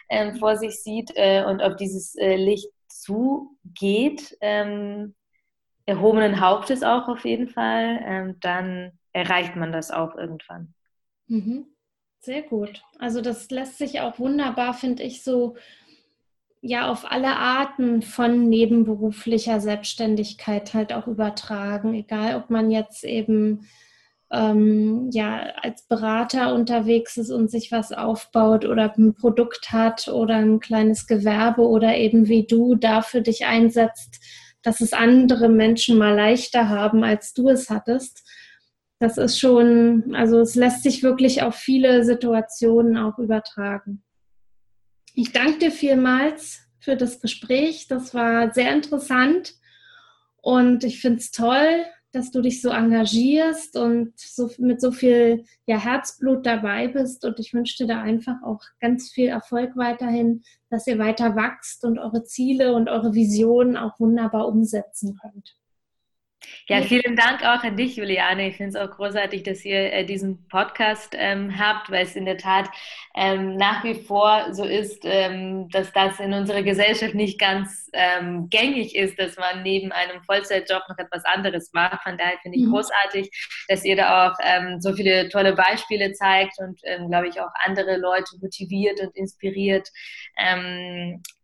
ähm, 0.09 0.35
vor 0.35 0.57
sich 0.57 0.81
sieht 0.81 1.11
äh, 1.15 1.43
und 1.45 1.61
auf 1.61 1.75
dieses 1.75 2.15
äh, 2.15 2.35
Licht 2.35 2.69
zugeht, 2.87 4.35
ähm, 4.41 5.15
erhobenen 5.85 6.41
Hauptes 6.41 6.83
auch 6.83 7.07
auf 7.07 7.23
jeden 7.23 7.47
Fall, 7.47 8.35
dann 8.41 8.91
erreicht 9.13 9.55
man 9.55 9.71
das 9.71 9.89
auch 9.89 10.15
irgendwann. 10.15 10.73
Mhm. 11.27 11.65
Sehr 12.19 12.41
gut. 12.41 12.81
Also 12.99 13.21
das 13.21 13.49
lässt 13.51 13.77
sich 13.77 14.01
auch 14.01 14.19
wunderbar, 14.19 14.73
finde 14.73 15.03
ich, 15.03 15.23
so 15.23 15.55
ja 16.61 16.91
auf 16.91 17.09
alle 17.09 17.37
Arten 17.37 18.01
von 18.01 18.49
nebenberuflicher 18.49 19.59
Selbstständigkeit 19.59 20.73
halt 20.73 20.91
auch 20.93 21.07
übertragen. 21.07 21.93
Egal, 21.93 22.35
ob 22.35 22.49
man 22.49 22.71
jetzt 22.71 23.03
eben 23.03 23.67
ähm, 24.31 25.09
ja 25.13 25.53
als 25.61 25.83
Berater 25.83 26.53
unterwegs 26.53 27.17
ist 27.17 27.29
und 27.29 27.49
sich 27.49 27.71
was 27.71 27.93
aufbaut 27.93 28.65
oder 28.65 28.93
ein 28.97 29.13
Produkt 29.13 29.71
hat 29.71 30.07
oder 30.09 30.35
ein 30.35 30.59
kleines 30.59 31.07
Gewerbe 31.07 31.61
oder 31.61 31.95
eben 31.95 32.27
wie 32.27 32.45
du 32.45 32.75
dafür 32.75 33.21
dich 33.21 33.45
einsetzt, 33.45 34.19
dass 34.63 34.81
es 34.81 34.91
andere 34.91 35.47
Menschen 35.47 35.97
mal 35.97 36.15
leichter 36.15 36.67
haben, 36.67 37.03
als 37.03 37.33
du 37.33 37.47
es 37.47 37.69
hattest. 37.69 38.26
Das 38.99 39.17
ist 39.17 39.39
schon, 39.39 40.15
also 40.15 40.39
es 40.39 40.55
lässt 40.55 40.83
sich 40.83 41.03
wirklich 41.03 41.43
auf 41.43 41.55
viele 41.55 42.03
Situationen 42.03 42.97
auch 42.97 43.19
übertragen. 43.19 44.03
Ich 45.13 45.31
danke 45.31 45.59
dir 45.59 45.71
vielmals 45.71 46.61
für 46.79 46.95
das 46.95 47.21
Gespräch. 47.21 47.87
Das 47.87 48.13
war 48.13 48.53
sehr 48.53 48.73
interessant 48.73 49.55
und 50.41 50.83
ich 50.83 51.01
finde 51.01 51.19
es 51.19 51.31
toll, 51.31 51.85
dass 52.13 52.31
du 52.31 52.41
dich 52.41 52.61
so 52.61 52.69
engagierst 52.69 53.75
und 53.75 54.17
so, 54.17 54.49
mit 54.59 54.79
so 54.79 54.91
viel 54.91 55.43
ja, 55.65 55.77
Herzblut 55.77 56.45
dabei 56.45 56.87
bist. 56.87 57.25
Und 57.25 57.39
ich 57.39 57.53
wünsche 57.53 57.83
dir 57.83 57.93
da 57.93 58.01
einfach 58.01 58.41
auch 58.43 58.61
ganz 58.79 59.11
viel 59.11 59.27
Erfolg 59.27 59.75
weiterhin, 59.75 60.43
dass 60.69 60.87
ihr 60.87 60.99
weiter 60.99 61.35
wachst 61.35 61.83
und 61.83 61.99
eure 61.99 62.23
Ziele 62.23 62.73
und 62.73 62.89
eure 62.89 63.13
Visionen 63.13 63.75
auch 63.75 63.99
wunderbar 63.99 64.47
umsetzen 64.47 65.19
könnt. 65.21 65.56
Ja, 66.69 66.81
vielen 66.81 67.15
Dank 67.15 67.43
auch 67.43 67.63
an 67.63 67.77
dich, 67.77 67.95
Juliane. 67.95 68.49
Ich 68.49 68.57
finde 68.57 68.69
es 68.69 68.75
auch 68.75 68.95
großartig, 68.95 69.43
dass 69.43 69.65
ihr 69.65 69.91
äh, 69.91 70.05
diesen 70.05 70.47
Podcast 70.49 71.15
ähm, 71.17 71.57
habt, 71.57 71.89
weil 71.89 72.03
es 72.03 72.15
in 72.15 72.25
der 72.25 72.37
Tat 72.37 72.69
ähm, 73.15 73.55
nach 73.55 73.83
wie 73.83 73.95
vor 73.95 74.53
so 74.53 74.63
ist, 74.63 75.03
ähm, 75.03 75.69
dass 75.69 75.91
das 75.93 76.19
in 76.19 76.33
unserer 76.33 76.63
Gesellschaft 76.63 77.15
nicht 77.15 77.39
ganz 77.39 77.89
ähm, 77.93 78.49
gängig 78.49 78.95
ist, 78.95 79.17
dass 79.17 79.37
man 79.37 79.63
neben 79.63 79.91
einem 79.91 80.21
Vollzeitjob 80.23 80.83
noch 80.89 80.97
etwas 80.97 81.25
anderes 81.25 81.71
macht. 81.73 82.03
Von 82.03 82.17
daher 82.17 82.37
finde 82.41 82.57
ich 82.57 82.65
mhm. 82.65 82.71
großartig, 82.71 83.29
dass 83.67 83.83
ihr 83.83 83.95
da 83.95 84.27
auch 84.27 84.35
ähm, 84.43 84.79
so 84.79 84.93
viele 84.93 85.29
tolle 85.29 85.53
Beispiele 85.55 86.13
zeigt 86.13 86.59
und, 86.59 86.79
ähm, 86.83 87.09
glaube 87.09 87.29
ich, 87.29 87.39
auch 87.39 87.51
andere 87.65 87.97
Leute 87.97 88.35
motiviert 88.41 88.99
und 88.99 89.15
inspiriert, 89.15 89.89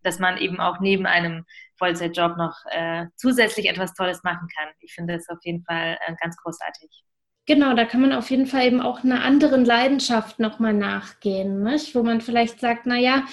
dass 0.04 0.20
man 0.20 0.38
eben 0.38 0.60
auch 0.60 0.80
neben 0.80 1.06
einem 1.06 1.46
Vollzeitjob 1.84 2.38
noch 2.38 2.56
äh, 2.72 3.08
zusätzlich 3.18 3.68
etwas 3.68 3.94
Tolles 3.94 4.24
machen 4.24 4.48
kann. 4.56 4.70
Ich 4.80 4.94
finde 4.94 5.16
das 5.16 5.28
auf 5.28 5.40
jeden 5.44 5.64
Fall 5.64 5.98
äh, 6.08 6.14
ganz 6.22 6.38
großartig. 6.38 6.90
Genau, 7.46 7.74
da 7.74 7.84
kann 7.84 8.00
man 8.00 8.14
auf 8.14 8.30
jeden 8.30 8.46
Fall 8.46 8.66
eben 8.66 8.80
auch 8.80 9.04
einer 9.04 9.22
anderen 9.24 9.66
Leidenschaft 9.66 10.40
nochmal 10.40 10.74
nachgehen, 10.74 11.62
nicht? 11.62 11.94
wo 11.94 12.02
man 12.02 12.22
vielleicht 12.22 12.62
sagt, 12.62 12.86
naja, 12.86 13.26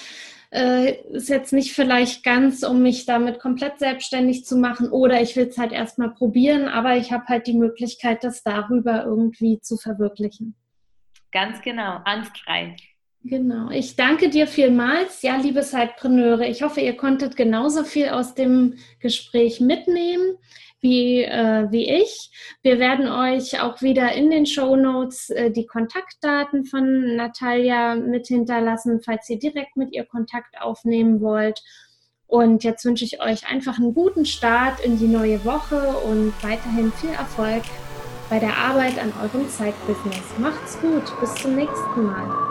äh, 0.53 0.97
ist 1.11 1.29
jetzt 1.29 1.53
nicht 1.53 1.73
vielleicht 1.73 2.25
ganz, 2.25 2.63
um 2.63 2.81
mich 2.81 3.05
damit 3.05 3.39
komplett 3.39 3.79
selbstständig 3.79 4.43
zu 4.43 4.57
machen 4.57 4.89
oder 4.89 5.21
ich 5.21 5.37
will 5.37 5.47
es 5.47 5.57
halt 5.57 5.71
erstmal 5.71 6.09
probieren, 6.09 6.67
aber 6.67 6.97
ich 6.97 7.13
habe 7.13 7.23
halt 7.27 7.47
die 7.47 7.57
Möglichkeit, 7.57 8.25
das 8.25 8.43
darüber 8.43 9.05
irgendwie 9.05 9.61
zu 9.61 9.77
verwirklichen. 9.77 10.55
Ganz 11.31 11.61
genau, 11.61 12.01
angstfrei. 12.03 12.75
Genau. 13.23 13.69
Ich 13.69 13.95
danke 13.95 14.29
dir 14.29 14.47
vielmals. 14.47 15.21
Ja, 15.21 15.37
liebe 15.37 15.61
Zeitpreneure, 15.61 16.47
ich 16.47 16.63
hoffe, 16.63 16.81
ihr 16.81 16.97
konntet 16.97 17.35
genauso 17.35 17.83
viel 17.83 18.09
aus 18.09 18.33
dem 18.33 18.77
Gespräch 18.99 19.59
mitnehmen 19.59 20.37
wie, 20.81 21.23
äh, 21.23 21.67
wie 21.71 21.89
ich. 21.89 22.31
Wir 22.63 22.79
werden 22.79 23.07
euch 23.07 23.61
auch 23.61 23.81
wieder 23.81 24.11
in 24.13 24.31
den 24.31 24.45
Show 24.45 24.75
Notes 24.75 25.29
äh, 25.29 25.51
die 25.51 25.65
Kontaktdaten 25.65 26.65
von 26.65 27.15
Natalia 27.15 27.95
mit 27.95 28.27
hinterlassen, 28.27 29.01
falls 29.05 29.29
ihr 29.29 29.39
direkt 29.39 29.77
mit 29.77 29.93
ihr 29.93 30.05
Kontakt 30.05 30.59
aufnehmen 30.59 31.21
wollt. 31.21 31.61
Und 32.25 32.63
jetzt 32.63 32.85
wünsche 32.85 33.05
ich 33.05 33.21
euch 33.21 33.47
einfach 33.47 33.77
einen 33.77 33.93
guten 33.93 34.25
Start 34.25 34.83
in 34.83 34.97
die 34.97 35.07
neue 35.07 35.43
Woche 35.45 35.89
und 35.97 36.33
weiterhin 36.41 36.91
viel 36.93 37.11
Erfolg 37.11 37.63
bei 38.29 38.39
der 38.39 38.57
Arbeit 38.57 38.97
an 38.97 39.13
eurem 39.21 39.47
Zeitbusiness. 39.49 40.37
Macht's 40.39 40.79
gut, 40.79 41.03
bis 41.19 41.35
zum 41.35 41.55
nächsten 41.55 42.03
Mal. 42.03 42.50